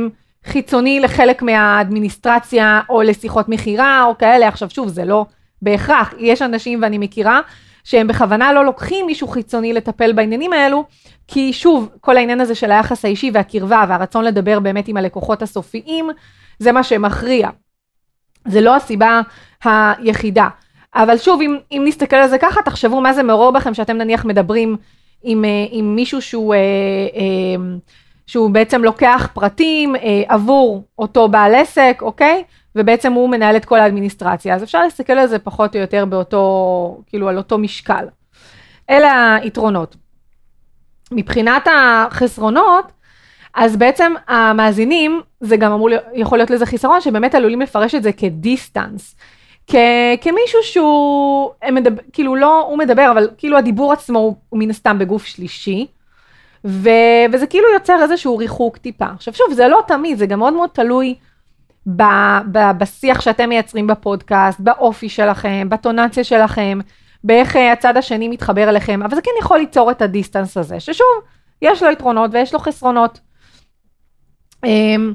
חיצוני 0.45 0.99
לחלק 0.99 1.41
מהאדמיניסטרציה 1.41 2.81
או 2.89 3.01
לשיחות 3.01 3.49
מכירה 3.49 4.03
או 4.03 4.17
כאלה. 4.17 4.47
עכשיו 4.47 4.69
שוב, 4.69 4.87
זה 4.87 5.05
לא 5.05 5.25
בהכרח, 5.61 6.13
יש 6.17 6.41
אנשים 6.41 6.79
ואני 6.81 6.97
מכירה 6.97 7.41
שהם 7.83 8.07
בכוונה 8.07 8.53
לא 8.53 8.65
לוקחים 8.65 9.05
מישהו 9.05 9.27
חיצוני 9.27 9.73
לטפל 9.73 10.13
בעניינים 10.13 10.53
האלו, 10.53 10.83
כי 11.27 11.53
שוב, 11.53 11.89
כל 12.01 12.17
העניין 12.17 12.41
הזה 12.41 12.55
של 12.55 12.71
היחס 12.71 13.05
האישי 13.05 13.31
והקרבה 13.33 13.85
והרצון 13.89 14.25
לדבר 14.25 14.59
באמת 14.59 14.87
עם 14.87 14.97
הלקוחות 14.97 15.41
הסופיים, 15.41 16.09
זה 16.59 16.71
מה 16.71 16.83
שמכריע. 16.83 17.49
זה 18.47 18.61
לא 18.61 18.75
הסיבה 18.75 19.21
היחידה. 19.63 20.47
אבל 20.95 21.17
שוב, 21.17 21.41
אם, 21.41 21.57
אם 21.71 21.81
נסתכל 21.85 22.15
על 22.15 22.29
זה 22.29 22.37
ככה, 22.37 22.61
תחשבו 22.61 23.01
מה 23.01 23.13
זה 23.13 23.23
מעורר 23.23 23.51
בכם 23.51 23.73
שאתם 23.73 23.97
נניח 23.97 24.25
מדברים 24.25 24.77
עם, 25.23 25.45
אה, 25.45 25.65
עם 25.69 25.95
מישהו 25.95 26.21
שהוא... 26.21 26.53
אה, 26.53 26.59
אה, 27.15 27.75
שהוא 28.27 28.49
בעצם 28.49 28.83
לוקח 28.83 29.29
פרטים 29.33 29.95
עבור 30.27 30.83
אותו 30.99 31.27
בעל 31.27 31.55
עסק, 31.55 31.97
אוקיי? 32.01 32.43
ובעצם 32.75 33.13
הוא 33.13 33.29
מנהל 33.29 33.55
את 33.55 33.65
כל 33.65 33.79
האדמיניסטרציה. 33.79 34.55
אז 34.55 34.63
אפשר 34.63 34.83
להסתכל 34.83 35.13
על 35.13 35.27
זה 35.27 35.39
פחות 35.39 35.75
או 35.75 35.81
יותר 35.81 36.05
באותו, 36.05 37.01
כאילו 37.07 37.29
על 37.29 37.37
אותו 37.37 37.57
משקל. 37.57 38.05
אלה 38.89 39.35
היתרונות. 39.35 39.95
מבחינת 41.11 41.67
החסרונות, 41.75 42.91
אז 43.53 43.77
בעצם 43.77 44.13
המאזינים, 44.27 45.21
זה 45.41 45.57
גם 45.57 45.71
אמור, 45.71 45.89
יכול 46.13 46.37
להיות 46.37 46.49
לזה 46.49 46.65
חיסרון, 46.65 47.01
שבאמת 47.01 47.35
עלולים 47.35 47.61
לפרש 47.61 47.95
את 47.95 48.03
זה 48.03 48.11
כדיסטנס. 48.11 49.15
כ- 49.67 50.21
כמישהו 50.21 50.59
שהוא, 50.63 51.51
מדבר, 51.71 52.01
כאילו 52.13 52.35
לא 52.35 52.61
הוא 52.61 52.77
מדבר, 52.77 53.11
אבל 53.11 53.29
כאילו 53.37 53.57
הדיבור 53.57 53.93
עצמו 53.93 54.19
הוא, 54.19 54.35
מן 54.59 54.69
הסתם 54.69 54.99
בגוף 54.99 55.25
שלישי. 55.25 55.87
ו... 56.65 56.89
וזה 57.33 57.47
כאילו 57.47 57.69
יוצר 57.73 57.99
איזשהו 58.01 58.37
ריחוק 58.37 58.77
טיפה. 58.77 59.05
עכשיו 59.05 59.33
שוב, 59.33 59.53
זה 59.53 59.67
לא 59.67 59.81
תמיד, 59.87 60.17
זה 60.17 60.25
גם 60.25 60.39
מאוד 60.39 60.53
מאוד 60.53 60.69
תלוי 60.69 61.15
ב... 61.95 62.03
ב... 62.51 62.71
בשיח 62.77 63.21
שאתם 63.21 63.49
מייצרים 63.49 63.87
בפודקאסט, 63.87 64.59
באופי 64.59 65.09
שלכם, 65.09 65.67
בטונציה 65.69 66.23
שלכם, 66.23 66.79
באיך 67.23 67.55
אה, 67.55 67.71
הצד 67.71 67.97
השני 67.97 68.27
מתחבר 68.27 68.69
אליכם, 68.69 69.03
אבל 69.03 69.15
זה 69.15 69.21
כן 69.21 69.31
יכול 69.39 69.57
ליצור 69.57 69.91
את 69.91 70.01
הדיסטנס 70.01 70.57
הזה, 70.57 70.79
ששוב, 70.79 71.07
יש 71.61 71.83
לו 71.83 71.91
יתרונות 71.91 72.31
ויש 72.33 72.53
לו 72.53 72.59
חסרונות. 72.59 73.19
אמ, 74.63 75.13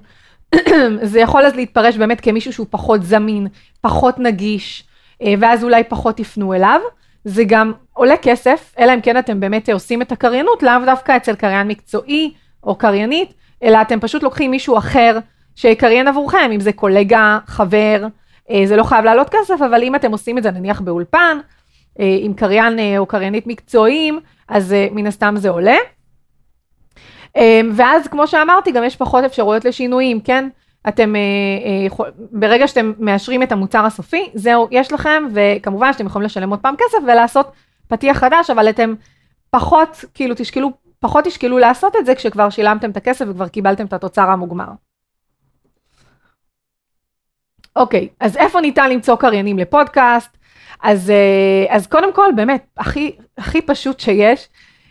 זה 1.02 1.20
יכול 1.20 1.42
אז 1.42 1.54
להתפרש 1.54 1.96
באמת 1.96 2.20
כמישהו 2.20 2.52
שהוא 2.52 2.66
פחות 2.70 3.02
זמין, 3.02 3.46
פחות 3.80 4.18
נגיש, 4.18 4.84
אה, 5.22 5.34
ואז 5.38 5.64
אולי 5.64 5.84
פחות 5.84 6.20
יפנו 6.20 6.54
אליו. 6.54 6.80
זה 7.24 7.44
גם 7.46 7.72
עולה 7.92 8.16
כסף, 8.16 8.74
אלא 8.78 8.94
אם 8.94 9.00
כן 9.00 9.18
אתם 9.18 9.40
באמת 9.40 9.68
עושים 9.68 10.02
את 10.02 10.12
הקריינות, 10.12 10.62
לאו 10.62 10.84
דווקא 10.86 11.16
אצל 11.16 11.34
קריין 11.34 11.68
מקצועי 11.68 12.32
או 12.64 12.74
קריינית, 12.74 13.34
אלא 13.62 13.82
אתם 13.82 14.00
פשוט 14.00 14.22
לוקחים 14.22 14.50
מישהו 14.50 14.78
אחר 14.78 15.18
שיקריין 15.56 16.08
עבורכם, 16.08 16.50
אם 16.54 16.60
זה 16.60 16.72
קולגה, 16.72 17.38
חבר, 17.46 18.06
אה, 18.50 18.62
זה 18.64 18.76
לא 18.76 18.82
חייב 18.82 19.04
לעלות 19.04 19.28
כסף, 19.30 19.62
אבל 19.62 19.82
אם 19.82 19.94
אתם 19.94 20.12
עושים 20.12 20.38
את 20.38 20.42
זה 20.42 20.50
נניח 20.50 20.80
באולפן, 20.80 21.38
אה, 22.00 22.16
עם 22.20 22.34
קריין 22.34 22.78
או 22.98 23.06
קריינית 23.06 23.46
מקצועיים, 23.46 24.20
אז 24.48 24.74
מן 24.92 25.06
הסתם 25.06 25.34
זה 25.38 25.50
עולה. 25.50 25.76
ואז 27.74 28.08
כמו 28.08 28.26
שאמרתי, 28.26 28.72
גם 28.72 28.84
יש 28.84 28.96
פחות 28.96 29.24
אפשרויות 29.24 29.64
לשינויים, 29.64 30.20
כן? 30.20 30.48
אתם, 30.88 31.16
אה, 31.16 31.20
אה, 32.00 32.10
ברגע 32.32 32.68
שאתם 32.68 32.92
מאשרים 32.98 33.42
את 33.42 33.52
המוצר 33.52 33.84
הסופי, 33.84 34.30
זהו, 34.34 34.68
יש 34.70 34.92
לכם, 34.92 35.24
וכמובן 35.34 35.92
שאתם 35.92 36.06
יכולים 36.06 36.26
לשלם 36.26 36.50
עוד 36.50 36.60
פעם 36.60 36.74
כסף 36.78 36.98
ולעשות 37.02 37.52
פתיח 37.88 38.16
חדש, 38.16 38.50
אבל 38.50 38.68
אתם 38.68 38.94
פחות, 39.50 40.04
כאילו 40.14 40.34
תשקלו, 40.38 40.70
פחות 40.98 41.24
תשקלו 41.24 41.58
לעשות 41.58 41.96
את 41.96 42.06
זה 42.06 42.14
כשכבר 42.14 42.50
שילמתם 42.50 42.90
את 42.90 42.96
הכסף 42.96 43.24
וכבר 43.28 43.48
קיבלתם 43.48 43.86
את 43.86 43.92
התוצר 43.92 44.30
המוגמר. 44.30 44.68
אוקיי, 47.76 48.08
אז 48.20 48.36
איפה 48.36 48.60
ניתן 48.60 48.90
למצוא 48.90 49.16
קריינים 49.16 49.58
לפודקאסט? 49.58 50.36
אז, 50.82 51.10
אה, 51.10 51.76
אז 51.76 51.86
קודם 51.86 52.14
כל, 52.14 52.28
באמת, 52.36 52.66
הכי, 52.76 53.16
הכי 53.38 53.62
פשוט 53.62 54.00
שיש, 54.00 54.48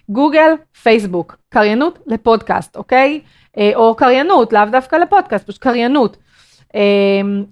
גוגל, 0.09 0.51
פייסבוק, 0.83 1.35
קריינות 1.49 1.99
לפודקאסט, 2.07 2.75
אוקיי? 2.75 3.21
אה, 3.57 3.71
או 3.75 3.95
קריינות, 3.95 4.53
לאו 4.53 4.61
דווקא 4.71 4.95
לפודקאסט, 4.95 5.47
פשוט 5.47 5.61
קריינות. 5.61 6.17
אה, 6.75 6.81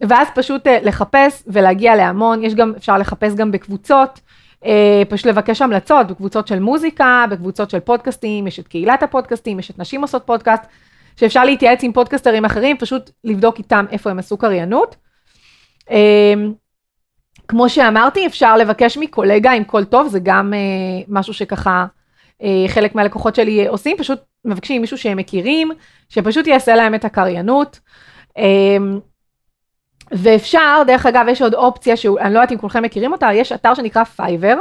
ואז 0.07 0.27
פשוט 0.35 0.67
אה, 0.67 0.79
לחפש 0.83 1.43
ולהגיע 1.47 1.95
להמון, 1.95 2.43
יש 2.43 2.55
גם, 2.55 2.73
אפשר 2.77 2.97
לחפש 2.97 3.35
גם 3.35 3.51
בקבוצות, 3.51 4.19
פשוט 5.09 5.25
לבקש 5.25 5.61
המלצות, 5.61 6.07
בקבוצות 6.07 6.47
של 6.47 6.59
מוזיקה, 6.59 7.25
בקבוצות 7.31 7.69
של 7.69 7.79
פודקאסטים, 7.79 8.47
יש 8.47 8.59
את 8.59 8.67
קהילת 8.67 9.03
הפודקאסטים, 9.03 9.59
יש 9.59 9.71
את 9.71 9.79
נשים 9.79 10.01
עושות 10.01 10.23
פודקאסט, 10.25 10.63
שאפשר 11.15 11.43
להתייעץ 11.43 11.83
עם 11.83 11.93
פודקאסטרים 11.93 12.45
אחרים, 12.45 12.77
פשוט 12.77 13.09
לבדוק 13.23 13.57
איתם 13.57 13.85
איפה 13.91 14.09
הם 14.09 14.19
עשו 14.19 14.37
קריינות. 14.37 14.95
כמו 17.47 17.69
שאמרתי, 17.69 18.27
אפשר 18.27 18.57
לבקש 18.57 18.97
מקולגה 18.97 19.51
עם 19.51 19.63
קול 19.63 19.83
טוב, 19.83 20.07
זה 20.07 20.19
גם 20.23 20.53
משהו 21.07 21.33
שככה 21.33 21.85
חלק 22.67 22.95
מהלקוחות 22.95 23.35
שלי 23.35 23.67
עושים, 23.67 23.97
פשוט 23.97 24.19
מבקשים 24.45 24.81
מישהו 24.81 24.97
שהם 24.97 25.17
מכירים, 25.17 25.71
שפשוט 26.09 26.47
יעשה 26.47 26.75
להם 26.75 26.95
את 26.95 27.05
הקריינות. 27.05 27.79
אמ, 28.37 28.99
ואפשר, 30.11 30.81
דרך 30.87 31.05
אגב, 31.05 31.25
יש 31.29 31.41
עוד 31.41 31.53
אופציה 31.53 31.97
שאני 31.97 32.33
לא 32.33 32.39
יודעת 32.39 32.51
אם 32.51 32.57
כולכם 32.57 32.83
מכירים 32.83 33.11
אותה, 33.11 33.29
יש 33.33 33.51
אתר 33.51 33.73
שנקרא 33.73 34.03
Fiverr, 34.03 34.57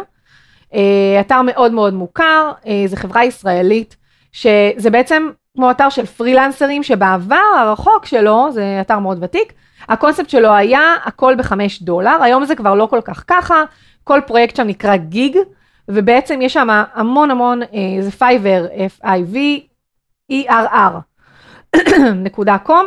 אה, 0.74 1.20
אתר 1.20 1.42
מאוד 1.42 1.72
מאוד 1.72 1.94
מוכר, 1.94 2.52
אה, 2.66 2.84
זה 2.86 2.96
חברה 2.96 3.24
ישראלית, 3.24 3.96
שזה 4.32 4.90
בעצם 4.90 5.28
כמו 5.54 5.70
אתר 5.70 5.88
של 5.88 6.06
פרילנסרים, 6.06 6.82
שבעבר 6.82 7.44
הרחוק 7.58 8.06
שלו, 8.06 8.48
זה 8.52 8.78
אתר 8.80 8.98
מאוד 8.98 9.18
ותיק, 9.20 9.52
הקונספט 9.88 10.30
שלו 10.30 10.52
היה 10.52 10.96
הכל 11.04 11.34
בחמש 11.38 11.82
דולר, 11.82 12.22
היום 12.22 12.44
זה 12.44 12.54
כבר 12.54 12.74
לא 12.74 12.86
כל 12.90 13.00
כך 13.04 13.24
ככה, 13.26 13.62
כל 14.04 14.20
פרויקט 14.26 14.56
שם 14.56 14.66
נקרא 14.66 14.96
gig, 14.96 15.36
ובעצם 15.88 16.42
יש 16.42 16.52
שם 16.52 16.68
המון 16.94 17.30
המון, 17.30 17.62
אה, 17.62 17.68
זה 18.00 18.10
Fiverr, 18.10 18.66
F-I-V, 19.00 19.36
E-R-R.com, 21.76 22.84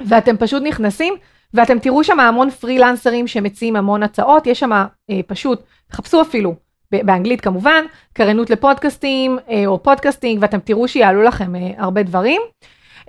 ואתם 0.00 0.36
פשוט 0.36 0.62
נכנסים, 0.62 1.14
ואתם 1.54 1.78
תראו 1.78 2.04
שם 2.04 2.20
המון 2.20 2.50
פרילנסרים 2.50 3.26
שמציעים 3.26 3.76
המון 3.76 4.02
הצעות, 4.02 4.46
יש 4.46 4.60
שם 4.60 4.72
אה, 4.72 5.20
פשוט, 5.26 5.62
תחפשו 5.90 6.22
אפילו, 6.22 6.54
באנגלית 6.92 7.40
כמובן, 7.40 7.84
קריינות 8.12 8.50
לפודקאסטים 8.50 9.38
אה, 9.50 9.62
או 9.66 9.82
podcasting, 9.82 10.42
ואתם 10.42 10.58
תראו 10.58 10.88
שיעלו 10.88 11.22
לכם 11.22 11.56
אה, 11.56 11.70
הרבה 11.78 12.02
דברים. 12.02 12.42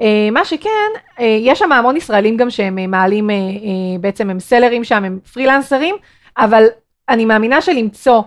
אה, 0.02 0.30
מה 0.32 0.46
שכן, 0.46 0.90
אה, 1.20 1.38
יש 1.42 1.60
שם 1.60 1.72
המון 1.72 1.98
ישראלים 1.98 2.38
גם 2.38 2.50
שהם 2.50 2.80
אה, 2.80 2.88
מעלים, 2.88 3.30
אה, 3.30 3.36
אה, 3.36 4.00
בעצם 4.02 4.30
הם 4.30 4.40
סלרים 4.40 4.84
שם, 4.84 5.04
הם 5.06 5.20
פרילנסרים, 5.34 5.96
אבל 6.38 6.64
אני 7.10 7.26
מאמינה 7.26 7.62
שלמצוא 7.62 8.22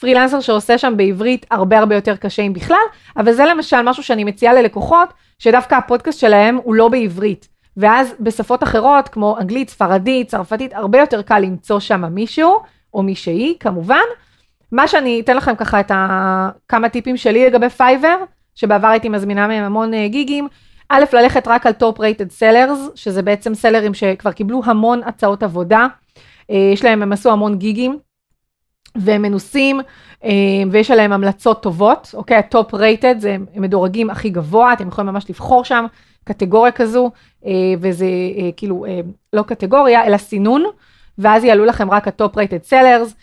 פרילנסר 0.00 0.40
שעושה 0.40 0.78
שם 0.78 0.94
בעברית 0.96 1.46
הרבה 1.50 1.78
הרבה 1.78 1.94
יותר 1.94 2.16
קשה 2.16 2.42
אם 2.42 2.52
בכלל, 2.52 2.76
אבל 3.16 3.32
זה 3.32 3.44
למשל 3.44 3.82
משהו 3.82 4.02
שאני 4.02 4.24
מציעה 4.24 4.54
ללקוחות, 4.54 5.08
שדווקא 5.38 5.74
הפודקאסט 5.74 6.20
שלהם 6.20 6.58
הוא 6.62 6.74
לא 6.74 6.88
בעברית. 6.88 7.48
ואז 7.76 8.14
בשפות 8.20 8.62
אחרות, 8.62 9.08
כמו 9.08 9.36
אנגלית, 9.40 9.70
ספרדית, 9.70 10.28
צרפתית, 10.28 10.74
הרבה 10.74 11.00
יותר 11.00 11.22
קל 11.22 11.38
למצוא 11.38 11.80
שם 11.80 12.04
מישהו, 12.14 12.60
או 12.94 13.02
מישהי 13.02 13.56
כמובן. 13.60 14.04
מה 14.72 14.88
שאני 14.88 15.20
אתן 15.20 15.36
לכם 15.36 15.56
ככה 15.56 15.80
את 15.80 15.90
ה... 15.90 16.48
כמה 16.68 16.88
טיפים 16.88 17.16
שלי 17.16 17.46
לגבי 17.46 17.68
Fiverr, 17.68 18.16
שבעבר 18.54 18.88
הייתי 18.88 19.08
מזמינה 19.08 19.46
מהם 19.46 19.64
המון 19.64 19.94
אה, 19.94 19.96
גיגים. 20.08 20.48
א', 20.88 21.04
ללכת 21.12 21.48
רק 21.48 21.66
על 21.66 21.72
top 21.72 22.00
rated 22.00 22.30
sellers, 22.30 22.78
שזה 22.94 23.22
בעצם 23.22 23.54
סלרים 23.54 23.94
שכבר 23.94 24.32
קיבלו 24.32 24.62
המון 24.64 25.00
הצעות 25.06 25.42
עבודה. 25.42 25.86
אה, 26.42 26.54
יש 26.72 26.84
להם, 26.84 27.02
הם 27.02 27.12
עשו 27.12 27.30
המון 27.30 27.58
גיגים. 27.58 27.98
והם 28.96 29.22
מנוסים 29.22 29.80
אה, 30.24 30.30
ויש 30.70 30.90
עליהם 30.90 31.12
המלצות 31.12 31.62
טובות, 31.62 32.14
אוקיי? 32.14 32.36
ה 32.36 32.45
top 32.45 32.74
rated 32.74 33.14
זה 33.18 33.32
הם 33.54 33.62
מדורגים 33.62 34.10
הכי 34.10 34.30
גבוה, 34.30 34.72
אתם 34.72 34.88
יכולים 34.88 35.10
ממש 35.10 35.24
לבחור 35.28 35.64
שם 35.64 35.84
קטגוריה 36.24 36.72
כזו, 36.72 37.10
אה, 37.46 37.52
וזה 37.80 38.06
אה, 38.38 38.50
כאילו 38.56 38.84
לא 39.32 39.42
קטגוריה, 39.42 40.06
אלא 40.06 40.16
סינון, 40.16 40.64
ואז 41.18 41.44
יעלו 41.44 41.64
לכם 41.64 41.90
רק 41.90 42.08
ה 42.08 42.15
top 42.15 42.36
rated 42.36 42.62
sellers, 42.62 43.14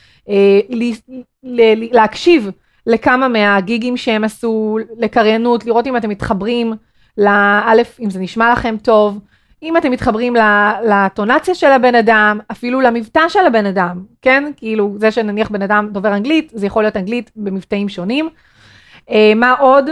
להקשיב 1.91 2.49
לכמה 2.87 3.27
מהגיגים 3.27 3.97
שהם 3.97 4.23
עשו, 4.23 4.77
לקריינות, 4.97 5.65
לראות 5.65 5.87
אם 5.87 5.97
אתם 5.97 6.09
מתחברים 6.09 6.73
לאלף, 7.17 7.99
אם 7.99 8.09
זה 8.09 8.19
נשמע 8.19 8.51
לכם 8.51 8.75
טוב, 8.81 9.19
אם 9.63 9.77
אתם 9.77 9.91
מתחברים 9.91 10.35
לאינטונציה 10.89 11.55
של 11.55 11.71
הבן 11.71 11.95
אדם, 11.95 12.39
אפילו 12.51 12.81
למבטא 12.81 13.29
של 13.29 13.45
הבן 13.47 13.65
אדם, 13.65 14.03
כן? 14.21 14.51
כאילו, 14.57 14.95
זה 14.97 15.11
שנניח 15.11 15.49
בן 15.49 15.61
אדם 15.61 15.89
דובר 15.91 16.15
אנגלית, 16.15 16.51
זה 16.55 16.65
יכול 16.65 16.83
להיות 16.83 16.97
אנגלית 16.97 17.31
במבטאים 17.35 17.89
שונים. 17.89 18.29
אה, 19.09 19.33
מה 19.35 19.51
עוד? 19.51 19.89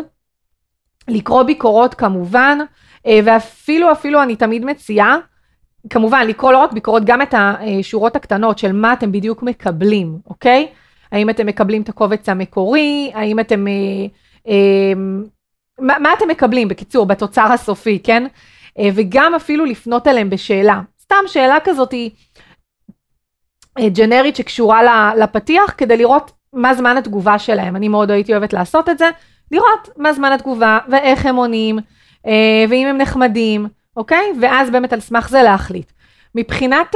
לקרוא 1.08 1.44
ביקורות 1.44 1.94
כמובן, 1.94 2.58
אה, 3.06 3.20
ואפילו, 3.24 3.92
אפילו 3.92 4.24
אני 4.24 4.36
תמיד 4.36 4.66
מציעה, 4.66 5.18
כמובן, 5.90 6.28
לקרוא 6.28 6.52
לא 6.52 6.58
רק 6.58 6.74
ביקורות, 6.74 7.06
גם 7.06 7.22
את 7.22 7.34
השורות 7.38 8.16
הקטנות 8.16 8.58
של 8.58 8.72
מה 8.72 8.94
אתם 8.94 9.12
בדיוק 9.12 9.44
מקבלים, 9.44 10.18
אוקיי? 10.30 10.68
האם 11.12 11.30
אתם 11.30 11.48
מקבלים 11.48 11.82
את 11.82 11.90
הקובץ 11.90 12.30
המקורי, 12.30 13.12
האם 13.14 13.40
אתם... 13.40 13.68
אה, 14.48 14.94
מה, 15.80 16.00
מה 16.00 16.14
אתם 16.18 16.28
מקבלים, 16.28 16.68
בקיצור, 16.68 17.06
בתוצר 17.06 17.52
הסופי, 17.54 18.00
כן? 18.04 18.28
אה, 18.80 18.90
וגם 18.96 19.36
אפילו 19.36 19.66
לפנות 19.66 20.08
אליהם 20.08 20.30
בשאלה. 20.30 20.82
סתם 21.02 21.24
שאלה 21.28 21.58
כזאת 21.64 21.92
היא 21.92 22.12
אה, 23.80 23.90
ג'נרית 23.90 24.36
שקשורה 24.36 25.14
לפתיח, 25.16 25.74
כדי 25.78 25.98
לראות 25.98 26.32
מה 26.54 26.74
זמן 26.74 26.98
התגובה 26.98 27.40
שלהם. 27.40 27.76
אני 27.76 27.88
מאוד 27.88 28.12
הייתי 28.12 28.32
אוהבת 28.32 28.54
לעשות 28.54 28.90
את 28.90 28.98
זה, 28.98 29.10
לראות 29.52 29.90
מה 29.98 30.14
זמן 30.14 30.32
התגובה 30.32 30.80
ואיך 30.90 31.26
הם 31.26 31.36
עונים, 31.36 31.80
אה, 32.28 32.66
ואם 32.70 32.88
הם 32.88 32.98
נחמדים, 32.98 33.68
אוקיי? 33.98 34.34
ואז 34.42 34.70
באמת 34.70 34.94
על 34.94 35.00
סמך 35.00 35.30
זה 35.30 35.44
להחליט. 35.44 35.92
מבחינת 36.36 36.96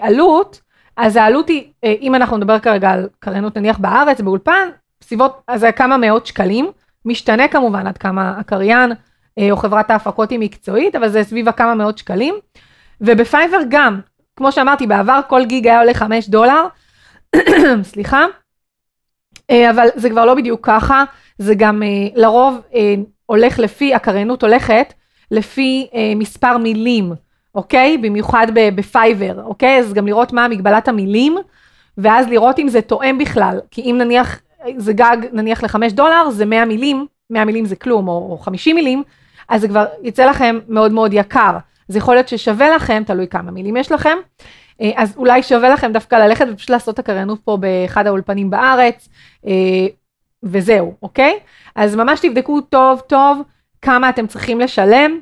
עלות, 0.00 0.60
אז 0.96 1.16
העלות 1.16 1.48
היא, 1.48 1.64
אם 1.84 2.14
אנחנו 2.14 2.36
נדבר 2.36 2.58
כרגע 2.58 2.90
על 2.90 3.08
קריינות 3.18 3.56
נניח 3.56 3.78
בארץ, 3.78 4.20
באולפן, 4.20 4.68
סביבות, 5.02 5.40
אז 5.48 5.60
זה 5.60 5.72
כמה 5.72 5.96
מאות 5.96 6.26
שקלים, 6.26 6.70
משתנה 7.04 7.48
כמובן 7.48 7.86
עד 7.86 7.98
כמה 7.98 8.34
הקריין 8.38 8.92
או 9.50 9.56
חברת 9.56 9.90
ההפקות 9.90 10.30
היא 10.30 10.38
מקצועית, 10.38 10.96
אבל 10.96 11.08
זה 11.08 11.24
סביב 11.24 11.48
הכמה 11.48 11.74
מאות 11.74 11.98
שקלים. 11.98 12.34
ובפייבר 13.00 13.58
גם, 13.68 14.00
כמו 14.36 14.52
שאמרתי, 14.52 14.86
בעבר 14.86 15.20
כל 15.28 15.44
גיג 15.44 15.66
היה 15.66 15.80
עולה 15.80 15.94
5 15.94 16.28
דולר, 16.28 16.66
סליחה, 17.82 18.26
אה, 19.50 19.70
אבל 19.70 19.86
זה 19.94 20.10
כבר 20.10 20.24
לא 20.24 20.34
בדיוק 20.34 20.66
ככה, 20.66 21.04
זה 21.38 21.54
גם 21.54 21.82
אה, 21.82 21.88
לרוב 22.14 22.60
הולך 23.26 23.58
לפי, 23.58 23.94
הקריינות 23.94 24.42
הולכת 24.42 24.94
לפי 25.30 25.88
מספר 26.16 26.58
מילים, 26.58 27.12
אוקיי? 27.54 27.98
במיוחד 27.98 28.46
בפייבר, 28.54 29.42
אוקיי? 29.44 29.78
אז 29.78 29.92
גם 29.92 30.06
לראות 30.06 30.32
מה 30.32 30.48
מגבלת 30.48 30.88
המילים, 30.88 31.36
ואז 31.98 32.28
לראות 32.28 32.58
אם 32.58 32.68
זה 32.68 32.80
תואם 32.80 33.18
בכלל, 33.18 33.60
כי 33.70 33.82
אם 33.82 33.96
נניח, 33.98 34.40
זה 34.76 34.92
גג 34.92 35.16
נניח 35.32 35.64
לחמש 35.64 35.92
דולר, 35.92 36.30
זה 36.30 36.44
100 36.44 36.64
מילים, 36.64 37.06
100 37.30 37.44
מילים 37.44 37.64
זה 37.64 37.76
כלום, 37.76 38.08
או, 38.08 38.28
או 38.30 38.38
50 38.38 38.76
מילים, 38.76 39.02
אז 39.48 39.60
זה 39.60 39.68
כבר 39.68 39.86
יצא 40.02 40.24
לכם 40.24 40.58
מאוד 40.68 40.92
מאוד 40.92 41.12
יקר. 41.12 41.56
אז 41.88 41.96
יכול 41.96 42.14
להיות 42.14 42.28
ששווה 42.28 42.76
לכם, 42.76 43.02
תלוי 43.06 43.28
כמה 43.28 43.50
מילים 43.50 43.76
יש 43.76 43.92
לכם, 43.92 44.16
אה, 44.80 44.90
אז 44.96 45.16
אולי 45.16 45.42
שווה 45.42 45.68
לכם 45.68 45.92
דווקא 45.92 46.14
ללכת 46.16 46.46
ופשוט 46.52 46.70
לעשות 46.70 46.94
את 46.94 46.98
הקריינות 46.98 47.40
פה 47.44 47.56
באחד 47.56 48.06
האולפנים 48.06 48.50
בארץ, 48.50 49.08
אה, 49.46 49.86
וזהו, 50.42 50.94
אוקיי? 51.02 51.38
אז 51.74 51.96
ממש 51.96 52.20
תבדקו 52.20 52.60
טוב 52.60 53.00
טוב 53.00 53.42
כמה 53.82 54.08
אתם 54.08 54.26
צריכים 54.26 54.60
לשלם, 54.60 55.20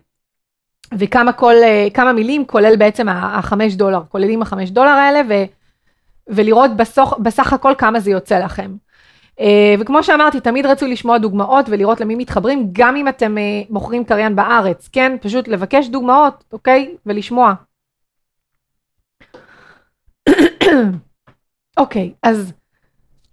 וכמה 0.99 1.33
כל, 1.33 1.55
אה, 1.63 1.89
כמה 1.95 2.13
מילים 2.13 2.45
כולל 2.47 2.77
בעצם 2.77 3.09
החמש 3.09 3.75
דולר, 3.75 4.03
כוללים 4.09 4.43
החמש 4.43 4.71
דולר 4.71 4.91
האלה, 4.91 5.21
ו, 5.29 5.33
ולראות 6.29 6.77
בסוך, 6.77 7.15
בסך 7.23 7.53
הכל 7.53 7.73
כמה 7.79 8.01
זה 8.01 8.11
יוצא 8.11 8.39
לכם. 8.39 8.71
וכמו 9.81 10.03
שאמרתי, 10.03 10.41
תמיד 10.41 10.67
רצו 10.67 10.87
לשמוע 10.87 11.19
דוגמאות 11.19 11.67
ולראות 11.69 12.01
למי 12.01 12.15
מתחברים, 12.15 12.69
גם 12.73 12.97
אם 12.97 13.09
אתם 13.09 13.37
מוכרים 13.71 14.05
קריין 14.05 14.37
בארץ, 14.37 14.89
כן? 14.93 15.17
פשוט 15.21 15.49
לבקש 15.49 15.89
דוגמאות, 15.89 16.45
אוקיי? 16.53 16.97
ולשמוע. 17.07 17.55
אוקיי, 21.81 22.13
אז 22.23 22.53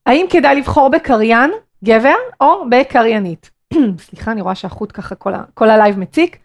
האם 0.06 0.26
כדאי 0.30 0.56
לבחור 0.56 0.90
בקריין, 0.90 1.52
גבר, 1.84 2.16
או 2.42 2.70
בקריינית? 2.70 3.52
סליחה, 4.06 4.32
אני 4.32 4.42
רואה 4.42 4.56
שהחוט 4.56 4.92
ככה 4.94 5.16
כל, 5.16 5.34
כל 5.54 5.70
הלייב 5.70 6.00
מציק. 6.00 6.38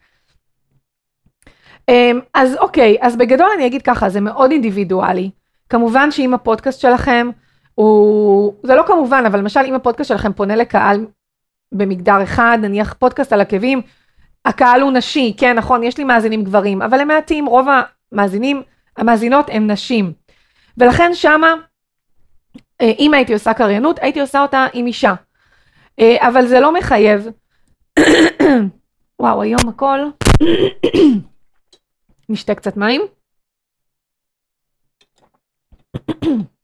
אמ, 1.91 2.21
אז 2.33 2.55
אוקיי, 2.55 2.97
אז 3.01 3.15
בגדול 3.15 3.47
אני 3.55 3.65
אגיד 3.65 3.81
ככה, 3.81 4.09
זה 4.09 4.21
מאוד 4.21 4.51
אינדיבידואלי. 4.51 5.29
כמובן 5.69 6.11
שאם 6.11 6.33
הפודקאסט 6.33 6.81
שלכם 6.81 7.29
הוא, 7.79 8.53
זה 8.63 8.75
לא 8.75 8.83
כמובן, 8.87 9.23
אבל 9.27 9.39
למשל 9.39 9.59
אם 9.65 9.73
הפודקאסט 9.73 10.07
שלכם 10.09 10.33
פונה 10.33 10.55
לקהל 10.55 11.07
במגדר 11.71 12.23
אחד, 12.23 12.57
נניח 12.61 12.93
פודקאסט 12.93 13.33
על 13.33 13.41
עקבים, 13.41 13.81
הקהל 14.45 14.81
הוא 14.81 14.91
נשי, 14.91 15.35
כן, 15.37 15.57
נכון, 15.57 15.83
יש 15.83 15.97
לי 15.97 16.03
מאזינים 16.03 16.43
גברים, 16.43 16.81
אבל 16.81 16.99
הם 16.99 17.07
מעטים, 17.07 17.45
רוב 17.45 17.67
המאזינים, 18.11 18.63
המאזינות 18.97 19.45
הם 19.51 19.71
נשים. 19.71 20.13
ולכן 20.77 21.11
שמה, 21.13 21.53
אה, 22.81 22.91
אם 22.99 23.13
הייתי 23.13 23.33
עושה 23.33 23.53
קריינות, 23.53 23.99
הייתי 24.01 24.21
עושה 24.21 24.41
אותה 24.41 24.67
עם 24.73 24.87
אישה. 24.87 25.13
אה, 25.99 26.27
אבל 26.27 26.47
זה 26.47 26.59
לא 26.59 26.73
מחייב. 26.73 27.27
וואו, 29.21 29.41
היום 29.41 29.69
הכל. 29.69 29.99
נשתה 32.29 32.55
קצת 32.55 32.77
מים. 32.77 33.01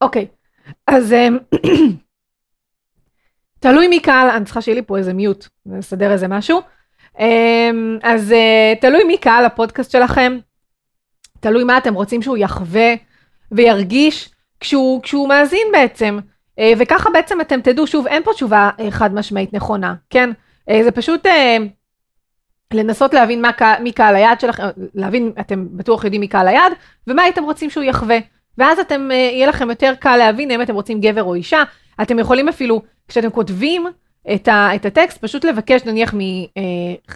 אוקיי, 0.00 0.26
אז 0.86 1.12
אה, 1.12 1.28
תלוי 3.60 3.88
מי 3.88 4.00
קהל, 4.00 4.30
אני 4.30 4.44
צריכה 4.44 4.62
שיהיה 4.62 4.74
לי 4.74 4.82
פה 4.82 4.98
איזה 4.98 5.12
מיוט, 5.12 5.46
נסדר 5.66 6.12
איזה 6.12 6.28
משהו. 6.28 6.60
אז 8.02 8.34
תלוי 8.80 9.04
מי 9.04 9.18
קהל 9.18 9.44
הפודקאסט 9.44 9.90
שלכם. 9.90 10.38
תלוי 11.40 11.64
מה 11.64 11.78
אתם 11.78 11.94
רוצים 11.94 12.22
שהוא 12.22 12.36
יחווה 12.36 12.94
וירגיש 13.52 14.30
כשהוא, 14.60 15.02
כשהוא 15.02 15.28
מאזין 15.28 15.66
בעצם. 15.72 16.18
אה, 16.58 16.72
וככה 16.78 17.10
בעצם 17.10 17.40
אתם 17.40 17.60
תדעו, 17.60 17.86
שוב, 17.86 18.06
אין 18.06 18.22
פה 18.22 18.32
תשובה 18.32 18.70
אה, 18.80 18.90
חד 18.90 19.14
משמעית 19.14 19.52
נכונה, 19.52 19.94
כן? 20.10 20.30
אה, 20.70 20.80
זה 20.84 20.90
פשוט 20.90 21.26
לנסות 22.74 23.14
להבין 23.14 23.42
מה, 23.42 23.50
מי 23.80 23.92
קהל 23.92 24.16
היעד 24.16 24.40
שלכם, 24.40 24.62
להבין, 24.94 25.32
אתם 25.40 25.66
בטוח 25.70 26.04
יודעים 26.04 26.20
מי 26.20 26.28
קהל 26.28 26.48
היעד, 26.48 26.72
ומה 27.06 27.22
הייתם 27.22 27.44
רוצים 27.44 27.70
שהוא 27.70 27.84
יחווה. 27.84 28.18
ואז 28.58 28.78
אתם, 28.78 29.08
יהיה 29.10 29.46
לכם 29.46 29.70
יותר 29.70 29.92
קל 30.00 30.16
להבין 30.16 30.50
אם 30.50 30.62
אתם 30.62 30.74
רוצים 30.74 31.00
גבר 31.00 31.22
או 31.22 31.34
אישה. 31.34 31.62
אתם 32.02 32.18
יכולים 32.18 32.48
אפילו, 32.48 32.82
כשאתם 33.08 33.30
כותבים 33.30 33.86
את, 34.34 34.48
ה, 34.48 34.74
את 34.74 34.86
הטקסט, 34.86 35.18
פשוט 35.18 35.44
לבקש 35.44 35.84
נניח 35.84 36.14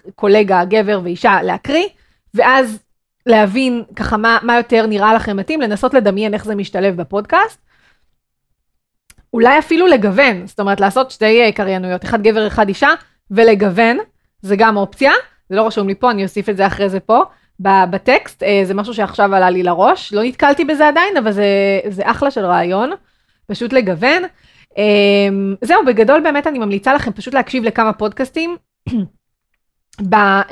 מקולגה, 0.09 0.65
גבר 0.65 1.01
ואישה 1.05 1.43
להקריא, 1.43 1.87
ואז 2.35 2.79
להבין 3.27 3.83
ככה 3.97 4.17
מה, 4.17 4.39
מה 4.43 4.57
יותר 4.57 4.87
נראה 4.87 5.15
לכם 5.15 5.37
מתאים, 5.37 5.61
לנסות 5.61 5.95
לדמיין 5.95 6.35
איך 6.35 6.45
זה 6.45 6.55
משתלב 6.55 6.97
בפודקאסט. 6.97 7.61
אולי 9.33 9.59
אפילו 9.59 9.87
לגוון, 9.87 10.47
זאת 10.47 10.61
אומרת 10.61 10.81
לעשות 10.81 11.11
שתי 11.11 11.43
אה, 11.43 11.53
קריינויות, 11.53 12.05
אחד 12.05 12.23
גבר, 12.23 12.47
אחד 12.47 12.69
אישה, 12.69 12.89
ולגוון, 13.31 13.99
זה 14.43 14.57
גם 14.57 14.77
אופציה, 14.77 15.13
זה 15.49 15.57
לא 15.57 15.67
רשום 15.67 15.89
לי 15.89 15.95
פה, 15.95 16.11
אני 16.11 16.23
אוסיף 16.23 16.49
את 16.49 16.57
זה 16.57 16.67
אחרי 16.67 16.89
זה 16.89 17.01
פה, 17.01 17.23
בטקסט, 17.61 18.43
אה, 18.43 18.61
זה 18.65 18.75
משהו 18.75 18.95
שעכשיו 18.95 19.35
עלה 19.35 19.51
לי 19.51 19.63
לראש, 19.63 20.13
לא 20.13 20.23
נתקלתי 20.23 20.65
בזה 20.65 20.89
עדיין, 20.89 21.17
אבל 21.17 21.33
זה, 21.33 21.45
זה 21.89 22.11
אחלה 22.11 22.31
של 22.31 22.45
רעיון, 22.45 22.91
פשוט 23.47 23.73
לגוון. 23.73 24.23
אמ, 24.77 25.55
זהו, 25.63 25.85
בגדול 25.87 26.21
באמת 26.21 26.47
אני 26.47 26.59
ממליצה 26.59 26.95
לכם 26.95 27.13
פשוט 27.13 27.35
להקשיב 27.35 27.65
לכמה 27.65 27.93
פודקאסטים 27.93 28.57
אה, 30.13 30.43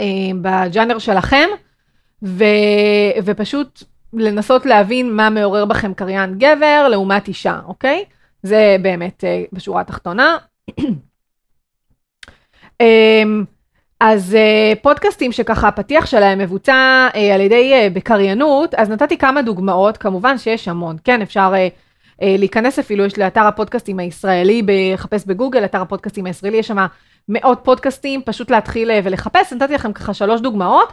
בג'אנר 0.42 0.98
שלכם. 0.98 1.48
ו, 2.22 2.44
ופשוט 3.24 3.82
לנסות 4.12 4.66
להבין 4.66 5.16
מה 5.16 5.30
מעורר 5.30 5.64
בכם 5.64 5.94
קריין 5.94 6.38
גבר 6.38 6.88
לעומת 6.90 7.28
אישה, 7.28 7.60
אוקיי? 7.66 8.04
זה 8.42 8.76
באמת 8.82 9.24
אה, 9.24 9.44
בשורה 9.52 9.80
התחתונה. 9.80 10.36
אז 14.00 14.34
אה, 14.34 14.72
פודקאסטים 14.82 15.32
שככה 15.32 15.68
הפתיח 15.68 16.06
שלהם 16.06 16.38
מבוצע 16.38 17.08
אה, 17.14 17.34
על 17.34 17.40
ידי 17.40 17.72
בקריינות, 17.92 18.74
אז 18.74 18.90
נתתי 18.90 19.18
כמה 19.18 19.42
דוגמאות, 19.42 19.96
כמובן 19.96 20.38
שיש 20.38 20.68
המון, 20.68 20.96
כן, 21.04 21.22
אפשר 21.22 21.54
להיכנס 22.22 22.78
אפילו, 22.78 23.04
יש 23.04 23.18
לאתר 23.18 23.40
הפודקאסטים 23.40 23.98
הישראלי, 23.98 24.62
לחפש 24.68 25.26
בגוגל, 25.26 25.64
אתר 25.64 25.80
הפודקאסטים 25.80 26.26
הישראלי, 26.26 26.56
יש 26.56 26.66
שם 26.66 26.86
מאות 27.28 27.60
פודקאסטים, 27.62 28.22
פשוט 28.24 28.50
להתחיל 28.50 28.90
ולחפש, 29.04 29.52
נתתי 29.52 29.74
לכם 29.74 29.92
ככה 29.92 30.14
שלוש 30.14 30.40
דוגמאות. 30.40 30.92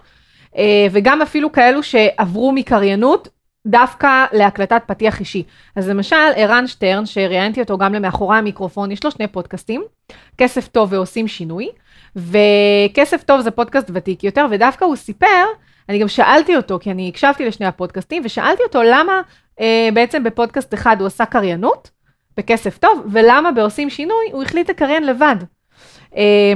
אה, 0.57 0.87
וגם 0.91 1.21
אפילו 1.21 1.51
כאלו 1.51 1.83
שעברו 1.83 2.51
מקריינות 2.51 3.27
דווקא 3.67 4.25
להקלטת 4.31 4.81
פתיח 4.87 5.19
אישי. 5.19 5.43
אז 5.75 5.89
למשל, 5.89 6.15
ערן 6.35 6.67
שטרן, 6.67 7.05
שראיינתי 7.05 7.61
אותו 7.61 7.77
גם 7.77 7.93
למאחורי 7.93 8.37
המיקרופון, 8.37 8.91
יש 8.91 9.05
לו 9.05 9.11
שני 9.11 9.27
פודקאסטים, 9.27 9.83
כסף 10.37 10.67
טוב 10.67 10.93
ועושים 10.93 11.27
שינוי, 11.27 11.69
וכסף 12.15 13.23
טוב 13.23 13.41
זה 13.41 13.51
פודקאסט 13.51 13.91
ותיק 13.93 14.23
יותר, 14.23 14.45
ודווקא 14.51 14.85
הוא 14.85 14.95
סיפר, 14.95 15.45
אני 15.89 15.99
גם 15.99 16.07
שאלתי 16.07 16.55
אותו, 16.55 16.79
כי 16.81 16.91
אני 16.91 17.09
הקשבתי 17.09 17.45
לשני 17.45 17.65
הפודקאסטים, 17.65 18.21
ושאלתי 18.25 18.63
אותו 18.63 18.83
למה 18.83 19.21
אה, 19.59 19.89
בעצם 19.93 20.23
בפודקאסט 20.23 20.73
אחד 20.73 20.95
הוא 20.99 21.07
עשה 21.07 21.25
קריינות, 21.25 21.89
בכסף 22.37 22.77
טוב, 22.77 23.05
ולמה 23.11 23.51
בעושים 23.51 23.89
שינוי 23.89 24.25
הוא 24.31 24.43
החליט 24.43 24.69
לקריין 24.69 25.05
לבד. 25.05 25.35
אה, 26.17 26.53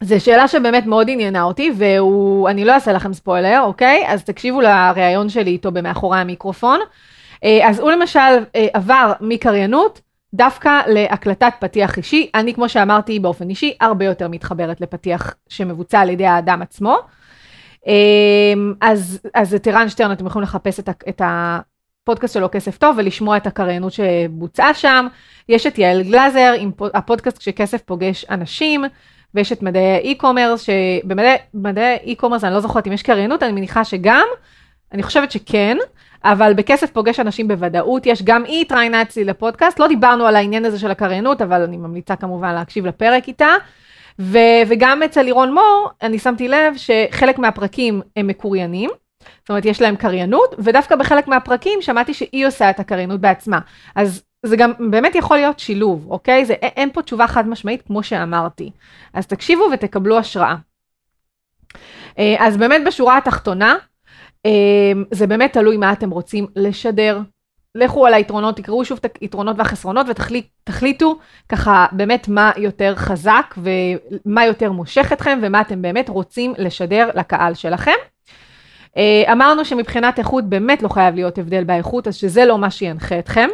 זו 0.00 0.24
שאלה 0.24 0.48
שבאמת 0.48 0.86
מאוד 0.86 1.10
עניינה 1.10 1.42
אותי, 1.42 1.70
ואני 1.76 2.64
לא 2.64 2.72
אעשה 2.72 2.92
לכם 2.92 3.12
ספוילר, 3.12 3.60
אוקיי? 3.62 4.04
אז 4.06 4.24
תקשיבו 4.24 4.60
לראיון 4.60 5.28
שלי 5.28 5.50
איתו 5.50 5.72
במאחורי 5.72 6.18
המיקרופון. 6.18 6.80
אה, 7.44 7.68
אז 7.68 7.80
הוא 7.80 7.90
למשל 7.90 8.44
אה, 8.56 8.66
עבר 8.74 9.12
מקריינות 9.20 10.00
דווקא 10.36 10.80
להקלטת 10.86 11.52
פתיח 11.60 11.96
אישי. 11.96 12.30
אני, 12.34 12.54
כמו 12.54 12.68
שאמרתי 12.68 13.18
באופן 13.18 13.50
אישי, 13.50 13.76
הרבה 13.80 14.04
יותר 14.04 14.28
מתחברת 14.28 14.80
לפתיח 14.80 15.34
שמבוצע 15.48 16.00
על 16.00 16.10
ידי 16.10 16.26
האדם 16.26 16.62
עצמו. 16.62 16.98
אה, 17.86 17.92
אז, 18.80 19.20
אז 19.34 19.54
את 19.54 19.66
ערן 19.66 19.88
שטרן, 19.88 20.12
אתם 20.12 20.26
יכולים 20.26 20.42
לחפש 20.42 20.80
את, 20.80 20.88
את 21.08 21.22
הפודקאסט 21.24 22.34
שלו 22.34 22.48
כסף 22.52 22.78
טוב 22.78 22.96
ולשמוע 22.98 23.36
את 23.36 23.46
הקריינות 23.46 23.92
שבוצעה 23.92 24.74
שם. 24.74 25.06
יש 25.48 25.66
את 25.66 25.78
יעל 25.78 26.02
גלאזר 26.02 26.52
עם 26.58 26.70
הפודקאסט 26.94 27.38
כשכסף 27.38 27.82
פוגש 27.82 28.24
אנשים. 28.30 28.84
ויש 29.34 29.52
את 29.52 29.62
מדעי 29.62 29.92
האי-קומרס, 29.92 30.60
שבמדעי 30.60 31.84
האי-קומרס 31.84 32.44
אני 32.44 32.54
לא 32.54 32.60
זוכרת 32.60 32.86
אם 32.86 32.92
יש 32.92 33.02
קריינות, 33.02 33.42
אני 33.42 33.52
מניחה 33.52 33.84
שגם, 33.84 34.26
אני 34.92 35.02
חושבת 35.02 35.30
שכן, 35.30 35.76
אבל 36.24 36.54
בכסף 36.54 36.90
פוגש 36.90 37.20
אנשים 37.20 37.48
בוודאות, 37.48 38.06
יש 38.06 38.22
גם 38.22 38.44
היא 38.44 38.60
התראיינה 38.60 39.02
אצלי 39.02 39.24
לפודקאסט, 39.24 39.78
לא 39.78 39.88
דיברנו 39.88 40.26
על 40.26 40.36
העניין 40.36 40.64
הזה 40.64 40.78
של 40.78 40.90
הקריינות, 40.90 41.42
אבל 41.42 41.62
אני 41.62 41.76
ממליצה 41.76 42.16
כמובן 42.16 42.54
להקשיב 42.54 42.86
לפרק 42.86 43.28
איתה. 43.28 43.48
ו- 44.18 44.62
וגם 44.68 45.02
אצל 45.02 45.22
לירון 45.22 45.54
מור, 45.54 45.90
אני 46.02 46.18
שמתי 46.18 46.48
לב 46.48 46.74
שחלק 46.76 47.38
מהפרקים 47.38 48.02
הם 48.16 48.26
מקוריינים, 48.26 48.90
זאת 49.38 49.48
אומרת, 49.48 49.64
יש 49.64 49.82
להם 49.82 49.96
קריינות, 49.96 50.54
ודווקא 50.58 50.96
בחלק 50.96 51.28
מהפרקים 51.28 51.82
שמעתי 51.82 52.14
שהיא 52.14 52.46
עושה 52.46 52.70
את 52.70 52.80
הקריינות 52.80 53.20
בעצמה. 53.20 53.58
אז 53.94 54.22
זה 54.42 54.56
גם 54.56 54.72
באמת 54.90 55.14
יכול 55.14 55.36
להיות 55.36 55.58
שילוב, 55.58 56.06
אוקיי? 56.10 56.44
זה, 56.44 56.52
אין 56.52 56.90
פה 56.92 57.02
תשובה 57.02 57.26
חד 57.26 57.48
משמעית 57.48 57.82
כמו 57.82 58.02
שאמרתי. 58.02 58.70
אז 59.14 59.26
תקשיבו 59.26 59.64
ותקבלו 59.72 60.18
השראה. 60.18 60.54
אה, 62.18 62.34
אז 62.38 62.56
באמת 62.56 62.82
בשורה 62.86 63.18
התחתונה, 63.18 63.76
זה 65.10 65.26
באמת 65.26 65.52
תלוי 65.52 65.76
מה 65.76 65.92
אתם 65.92 66.10
רוצים 66.10 66.46
לשדר. 66.56 67.20
לכו 67.74 68.06
על 68.06 68.14
היתרונות, 68.14 68.56
תקראו 68.56 68.84
שוב 68.84 69.00
את 69.04 69.18
היתרונות 69.20 69.56
והחסרונות 69.58 70.06
ותחליטו 70.08 71.18
ככה 71.48 71.86
באמת 71.92 72.28
מה 72.28 72.52
יותר 72.56 72.94
חזק 72.96 73.54
ומה 73.56 74.46
יותר 74.46 74.72
מושך 74.72 75.12
אתכם 75.12 75.38
ומה 75.42 75.60
אתם 75.60 75.82
באמת 75.82 76.08
רוצים 76.08 76.54
לשדר 76.58 77.10
לקהל 77.14 77.54
שלכם. 77.54 77.96
אה, 78.96 79.32
אמרנו 79.32 79.64
שמבחינת 79.64 80.18
איכות 80.18 80.44
באמת 80.44 80.82
לא 80.82 80.88
חייב 80.88 81.14
להיות 81.14 81.38
הבדל 81.38 81.64
באיכות, 81.64 82.08
אז 82.08 82.16
שזה 82.16 82.44
לא 82.44 82.58
מה 82.58 82.70
שינחה 82.70 83.18
אתכם. 83.18 83.48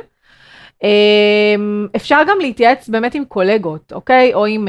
אפשר 1.97 2.21
גם 2.29 2.37
להתייעץ 2.41 2.89
באמת 2.89 3.15
עם 3.15 3.25
קולגות, 3.25 3.93
אוקיי? 3.93 4.35
או 4.35 4.47
עם 4.47 4.69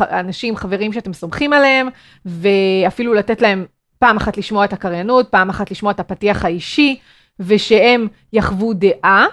אנשים, 0.00 0.56
חברים 0.56 0.92
שאתם 0.92 1.12
סומכים 1.12 1.52
עליהם, 1.52 1.88
ואפילו 2.26 3.14
לתת 3.14 3.42
להם 3.42 3.66
פעם 4.02 4.16
אחת 4.16 4.36
לשמוע 4.36 4.64
את 4.64 4.72
הקריינות, 4.72 5.28
פעם 5.28 5.50
אחת 5.50 5.70
לשמוע 5.70 5.92
את 5.92 6.00
הפתיח 6.00 6.44
האישי, 6.44 6.98
ושהם 7.40 8.08
יחוו 8.32 8.72
דעה, 8.74 9.26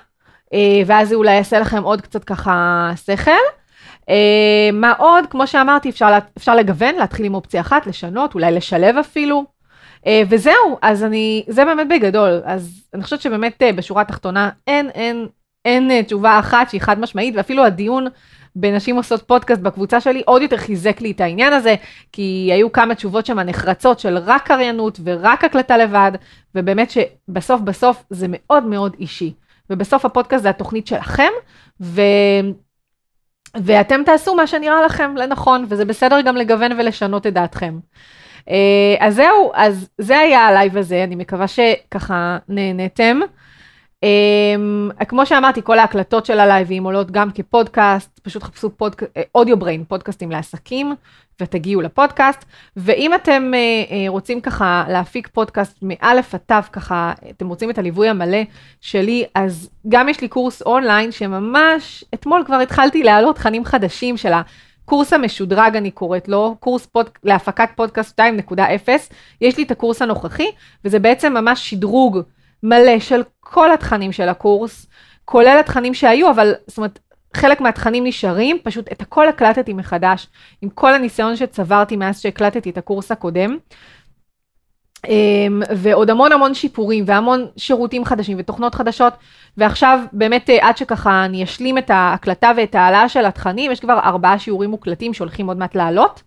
ואז 0.85 1.09
זה 1.09 1.15
אולי 1.15 1.35
יעשה 1.35 1.59
לכם 1.59 1.83
עוד 1.83 2.01
קצת 2.01 2.23
ככה 2.23 2.91
שכל. 3.05 3.31
מה 4.73 4.93
עוד? 4.97 5.25
כמו 5.29 5.47
שאמרתי, 5.47 5.89
אפשר, 5.89 6.17
אפשר 6.37 6.55
לגוון, 6.55 6.95
להתחיל 6.95 7.25
עם 7.25 7.35
אופציה 7.35 7.61
אחת, 7.61 7.87
לשנות, 7.87 8.33
אולי 8.33 8.51
לשלב 8.51 8.97
אפילו. 8.97 9.45
וזהו, 10.29 10.77
אז 10.81 11.03
אני, 11.03 11.43
זה 11.47 11.65
באמת 11.65 11.87
בגדול. 11.89 12.41
אז 12.45 12.83
אני 12.93 13.03
חושבת 13.03 13.21
שבאמת 13.21 13.63
בשורה 13.75 14.01
התחתונה 14.01 14.49
אין, 14.67 14.89
אין, 14.89 15.27
אין 15.65 16.01
תשובה 16.01 16.39
אחת 16.39 16.69
שהיא 16.69 16.81
חד 16.81 16.99
משמעית, 16.99 17.35
ואפילו 17.37 17.65
הדיון 17.65 18.07
בנשים 18.55 18.95
עושות 18.95 19.21
פודקאסט 19.27 19.61
בקבוצה 19.61 20.01
שלי 20.01 20.21
עוד 20.25 20.41
יותר 20.41 20.57
חיזק 20.57 21.01
לי 21.01 21.11
את 21.11 21.21
העניין 21.21 21.53
הזה, 21.53 21.75
כי 22.11 22.49
היו 22.53 22.71
כמה 22.71 22.95
תשובות 22.95 23.25
שם 23.25 23.39
נחרצות 23.39 23.99
של 23.99 24.17
רק 24.17 24.47
קריינות 24.47 24.99
ורק 25.03 25.43
הקלטה 25.43 25.77
לבד, 25.77 26.11
ובאמת 26.55 26.91
שבסוף 26.91 27.61
בסוף 27.61 28.03
זה 28.09 28.25
מאוד 28.29 28.65
מאוד 28.65 28.95
אישי. 28.99 29.33
ובסוף 29.69 30.05
הפודקאסט 30.05 30.43
זה 30.43 30.49
התוכנית 30.49 30.87
שלכם, 30.87 31.31
ו... 31.81 32.01
ואתם 33.63 34.01
תעשו 34.05 34.35
מה 34.35 34.47
שנראה 34.47 34.85
לכם 34.85 35.15
לנכון, 35.17 35.65
וזה 35.69 35.85
בסדר 35.85 36.21
גם 36.21 36.35
לגוון 36.35 36.71
ולשנות 36.71 37.27
את 37.27 37.33
דעתכם. 37.33 37.79
אז 38.99 39.15
זהו, 39.15 39.51
אז 39.53 39.89
זה 39.97 40.19
היה 40.19 40.47
הלייב 40.47 40.77
הזה, 40.77 41.03
אני 41.03 41.15
מקווה 41.15 41.45
שככה 41.47 42.37
נהניתם. 42.49 43.19
אמ, 44.05 45.05
כמו 45.05 45.25
שאמרתי, 45.25 45.61
כל 45.63 45.79
ההקלטות 45.79 46.25
של 46.25 46.39
הלייבים 46.39 46.83
עולות 46.83 47.11
גם 47.11 47.31
כפודקאסט, 47.31 48.19
פשוט 48.19 48.43
חפשו 48.43 48.77
פודק... 48.77 49.03
Audio 49.35 49.57
Brain, 49.57 49.83
פודקאסטים 49.87 50.31
לעסקים, 50.31 50.95
ותגיעו 51.41 51.81
לפודקאסט. 51.81 52.45
ואם 52.77 53.13
אתם 53.13 53.51
אה, 53.53 53.89
אה, 53.89 53.93
רוצים 54.07 54.41
ככה 54.41 54.85
להפיק 54.89 55.27
פודקאסט 55.27 55.77
מאלף 55.81 56.35
עד 56.35 56.39
תו, 56.45 56.71
ככה, 56.71 57.13
אתם 57.29 57.47
רוצים 57.47 57.69
את 57.69 57.77
הליווי 57.77 58.09
המלא 58.09 58.41
שלי, 58.81 59.25
אז 59.35 59.69
גם 59.87 60.09
יש 60.09 60.21
לי 60.21 60.27
קורס 60.27 60.61
אונליין 60.61 61.11
שממש, 61.11 62.03
אתמול 62.13 62.43
כבר 62.45 62.55
התחלתי 62.55 63.03
להעלות 63.03 63.35
תכנים 63.35 63.65
חדשים 63.65 64.17
של 64.17 64.31
הקורס 64.33 65.13
המשודרג, 65.13 65.75
אני 65.75 65.91
קוראת 65.91 66.27
לו, 66.27 66.55
קורס 66.59 66.85
פוד... 66.85 67.09
להפקת 67.23 67.69
פודקאסט 67.75 68.19
2.0. 68.19 68.89
יש 69.41 69.57
לי 69.57 69.63
את 69.63 69.71
הקורס 69.71 70.01
הנוכחי, 70.01 70.47
וזה 70.85 70.99
בעצם 70.99 71.33
ממש 71.33 71.69
שדרוג. 71.69 72.19
מלא 72.63 72.99
של 72.99 73.23
כל 73.39 73.71
התכנים 73.71 74.11
של 74.11 74.29
הקורס, 74.29 74.87
כולל 75.25 75.57
התכנים 75.59 75.93
שהיו, 75.93 76.31
אבל 76.31 76.53
זאת 76.67 76.77
אומרת, 76.77 76.99
חלק 77.35 77.61
מהתכנים 77.61 78.03
נשארים, 78.03 78.57
פשוט 78.63 78.91
את 78.91 79.01
הכל 79.01 79.27
הקלטתי 79.27 79.73
מחדש, 79.73 80.27
עם 80.61 80.69
כל 80.69 80.93
הניסיון 80.93 81.35
שצברתי 81.35 81.95
מאז 81.95 82.21
שהקלטתי 82.21 82.69
את 82.69 82.77
הקורס 82.77 83.11
הקודם. 83.11 83.57
אמ, 85.07 85.61
ועוד 85.77 86.09
המון 86.09 86.31
המון 86.31 86.53
שיפורים 86.53 87.03
והמון 87.07 87.47
שירותים 87.57 88.05
חדשים 88.05 88.37
ותוכנות 88.39 88.75
חדשות, 88.75 89.13
ועכשיו 89.57 89.99
באמת 90.13 90.49
עד 90.61 90.77
שככה 90.77 91.25
אני 91.25 91.43
אשלים 91.43 91.77
את 91.77 91.89
ההקלטה 91.89 92.51
ואת 92.57 92.75
ההעלאה 92.75 93.09
של 93.09 93.25
התכנים, 93.25 93.71
יש 93.71 93.79
כבר 93.79 93.99
ארבעה 94.03 94.39
שיעורים 94.39 94.69
מוקלטים 94.69 95.13
שהולכים 95.13 95.47
עוד 95.47 95.57
מעט 95.57 95.75
לעלות, 95.75 96.23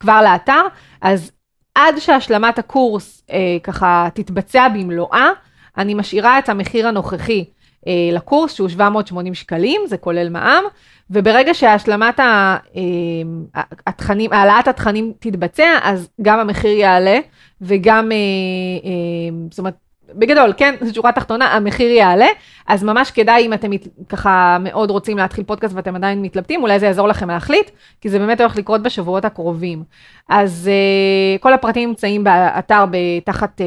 כבר 0.00 0.22
לאתר, 0.22 0.62
אז 1.00 1.32
עד 1.74 1.98
שהשלמת 1.98 2.58
הקורס 2.58 3.22
אה, 3.30 3.56
ככה 3.62 4.08
תתבצע 4.14 4.68
במלואה, 4.68 5.30
אני 5.78 5.94
משאירה 5.94 6.38
את 6.38 6.48
המחיר 6.48 6.88
הנוכחי 6.88 7.44
אה, 7.86 8.10
לקורס, 8.12 8.54
שהוא 8.54 8.68
780 8.68 9.34
שקלים, 9.34 9.80
זה 9.86 9.96
כולל 9.96 10.28
מע"מ, 10.28 10.64
וברגע 11.10 11.54
שהשלמת 11.54 12.20
ה, 12.20 12.56
אה, 12.76 13.62
התכנים, 13.86 14.32
העלאת 14.32 14.68
התכנים 14.68 15.12
תתבצע, 15.18 15.78
אז 15.82 16.08
גם 16.22 16.38
המחיר 16.38 16.70
יעלה, 16.70 17.18
וגם, 17.60 18.12
אה, 18.12 18.16
אה, 18.84 19.46
זאת 19.50 19.58
אומרת, 19.58 19.74
בגדול, 20.14 20.52
כן, 20.56 20.74
זו 20.80 20.94
שורה 20.94 21.12
תחתונה, 21.12 21.44
המחיר 21.44 21.90
יעלה, 21.90 22.26
אז 22.66 22.84
ממש 22.84 23.10
כדאי 23.10 23.46
אם 23.46 23.52
אתם 23.52 23.70
ככה 24.08 24.56
מאוד 24.60 24.90
רוצים 24.90 25.18
להתחיל 25.18 25.44
פודקאסט 25.44 25.74
ואתם 25.74 25.96
עדיין 25.96 26.22
מתלבטים, 26.22 26.62
אולי 26.62 26.78
זה 26.78 26.86
יעזור 26.86 27.08
לכם 27.08 27.30
להחליט, 27.30 27.70
כי 28.00 28.08
זה 28.08 28.18
באמת 28.18 28.40
הולך 28.40 28.56
לקרות 28.56 28.82
בשבועות 28.82 29.24
הקרובים. 29.24 29.84
אז 30.28 30.70
uh, 30.70 31.42
כל 31.42 31.52
הפרטים 31.52 31.88
נמצאים 31.88 32.24
באתר 32.24 32.84
תחת, 33.24 33.60
uh, 33.60 33.64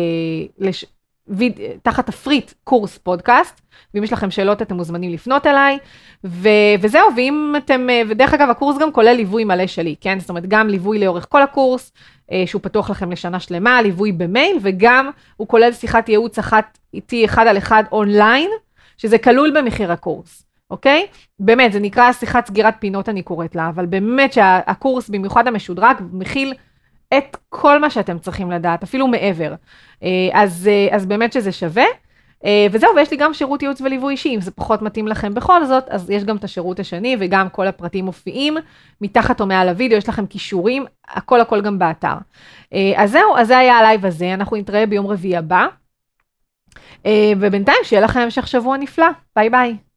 לש... 0.59 0.85
ויד... 1.29 1.59
תחת 1.83 2.07
תפריט 2.07 2.53
קורס 2.63 2.97
פודקאסט, 2.97 3.61
ואם 3.93 4.03
יש 4.03 4.13
לכם 4.13 4.31
שאלות 4.31 4.61
אתם 4.61 4.75
מוזמנים 4.75 5.11
לפנות 5.11 5.47
אליי, 5.47 5.77
ו... 6.23 6.49
וזהו, 6.81 7.07
ואם 7.15 7.53
אתם, 7.57 7.87
ודרך 8.09 8.33
אגב 8.33 8.49
הקורס 8.49 8.77
גם 8.77 8.91
כולל 8.91 9.13
ליווי 9.13 9.43
מלא 9.43 9.67
שלי, 9.67 9.95
כן? 10.01 10.19
זאת 10.19 10.29
אומרת 10.29 10.45
גם 10.47 10.67
ליווי 10.67 10.99
לאורך 10.99 11.25
כל 11.29 11.41
הקורס, 11.41 11.91
אה, 12.31 12.43
שהוא 12.45 12.61
פתוח 12.61 12.89
לכם 12.89 13.11
לשנה 13.11 13.39
שלמה, 13.39 13.81
ליווי 13.81 14.11
במייל, 14.11 14.57
וגם 14.61 15.09
הוא 15.37 15.47
כולל 15.47 15.71
שיחת 15.71 16.09
ייעוץ 16.09 16.39
אחת 16.39 16.77
איתי 16.93 17.25
אחד 17.25 17.47
על 17.47 17.57
אחד 17.57 17.83
אונליין, 17.91 18.49
שזה 18.97 19.17
כלול 19.17 19.51
במחיר 19.57 19.91
הקורס. 19.91 20.45
אוקיי? 20.71 21.07
באמת, 21.39 21.71
זה 21.73 21.79
נקרא 21.79 22.11
שיחת 22.11 22.47
סגירת 22.47 22.75
פינות 22.79 23.09
אני 23.09 23.21
קוראת 23.21 23.55
לה, 23.55 23.69
אבל 23.69 23.85
באמת 23.85 24.33
שהקורס, 24.33 25.09
במיוחד 25.09 25.47
המשודרג, 25.47 25.95
מכיל 26.11 26.53
את 27.17 27.37
כל 27.49 27.79
מה 27.79 27.89
שאתם 27.89 28.19
צריכים 28.19 28.51
לדעת, 28.51 28.83
אפילו 28.83 29.07
מעבר. 29.07 29.53
אה, 30.03 30.29
אז, 30.33 30.69
אה, 30.71 30.95
אז 30.95 31.05
באמת 31.05 31.33
שזה 31.33 31.51
שווה. 31.51 31.83
אה, 32.45 32.67
וזהו, 32.71 32.95
ויש 32.95 33.11
לי 33.11 33.17
גם 33.17 33.33
שירות 33.33 33.61
ייעוץ 33.61 33.81
וליווי 33.81 34.11
אישי, 34.11 34.35
אם 34.35 34.41
זה 34.41 34.51
פחות 34.51 34.81
מתאים 34.81 35.07
לכם 35.07 35.33
בכל 35.33 35.65
זאת, 35.65 35.83
אז 35.89 36.09
יש 36.09 36.23
גם 36.23 36.37
את 36.37 36.43
השירות 36.43 36.79
השני, 36.79 37.15
וגם 37.19 37.49
כל 37.49 37.67
הפרטים 37.67 38.05
מופיעים 38.05 38.57
מתחת 39.01 39.41
או 39.41 39.45
מעל 39.45 39.69
הוידאו, 39.69 39.97
יש 39.97 40.09
לכם 40.09 40.25
קישורים, 40.25 40.85
הכל 41.07 41.41
הכל 41.41 41.61
גם 41.61 41.79
באתר. 41.79 42.15
אז 42.95 43.11
זהו, 43.11 43.37
אז 43.37 43.47
זה 43.47 43.57
היה 43.57 43.77
הלייב 43.77 44.05
הזה, 44.05 44.33
אנחנו 44.33 44.57
נתראה 44.57 44.85
ביום 44.85 45.07
רביעי 45.07 45.37
הבא. 45.37 45.67
ובינתיים 47.37 47.79
שיהיה 47.83 48.01
לכם 48.01 48.19
המשך 48.19 48.47
שבוע 48.47 48.77
נפלא, 48.77 49.07
ביי 49.35 49.49
ביי. 49.49 49.88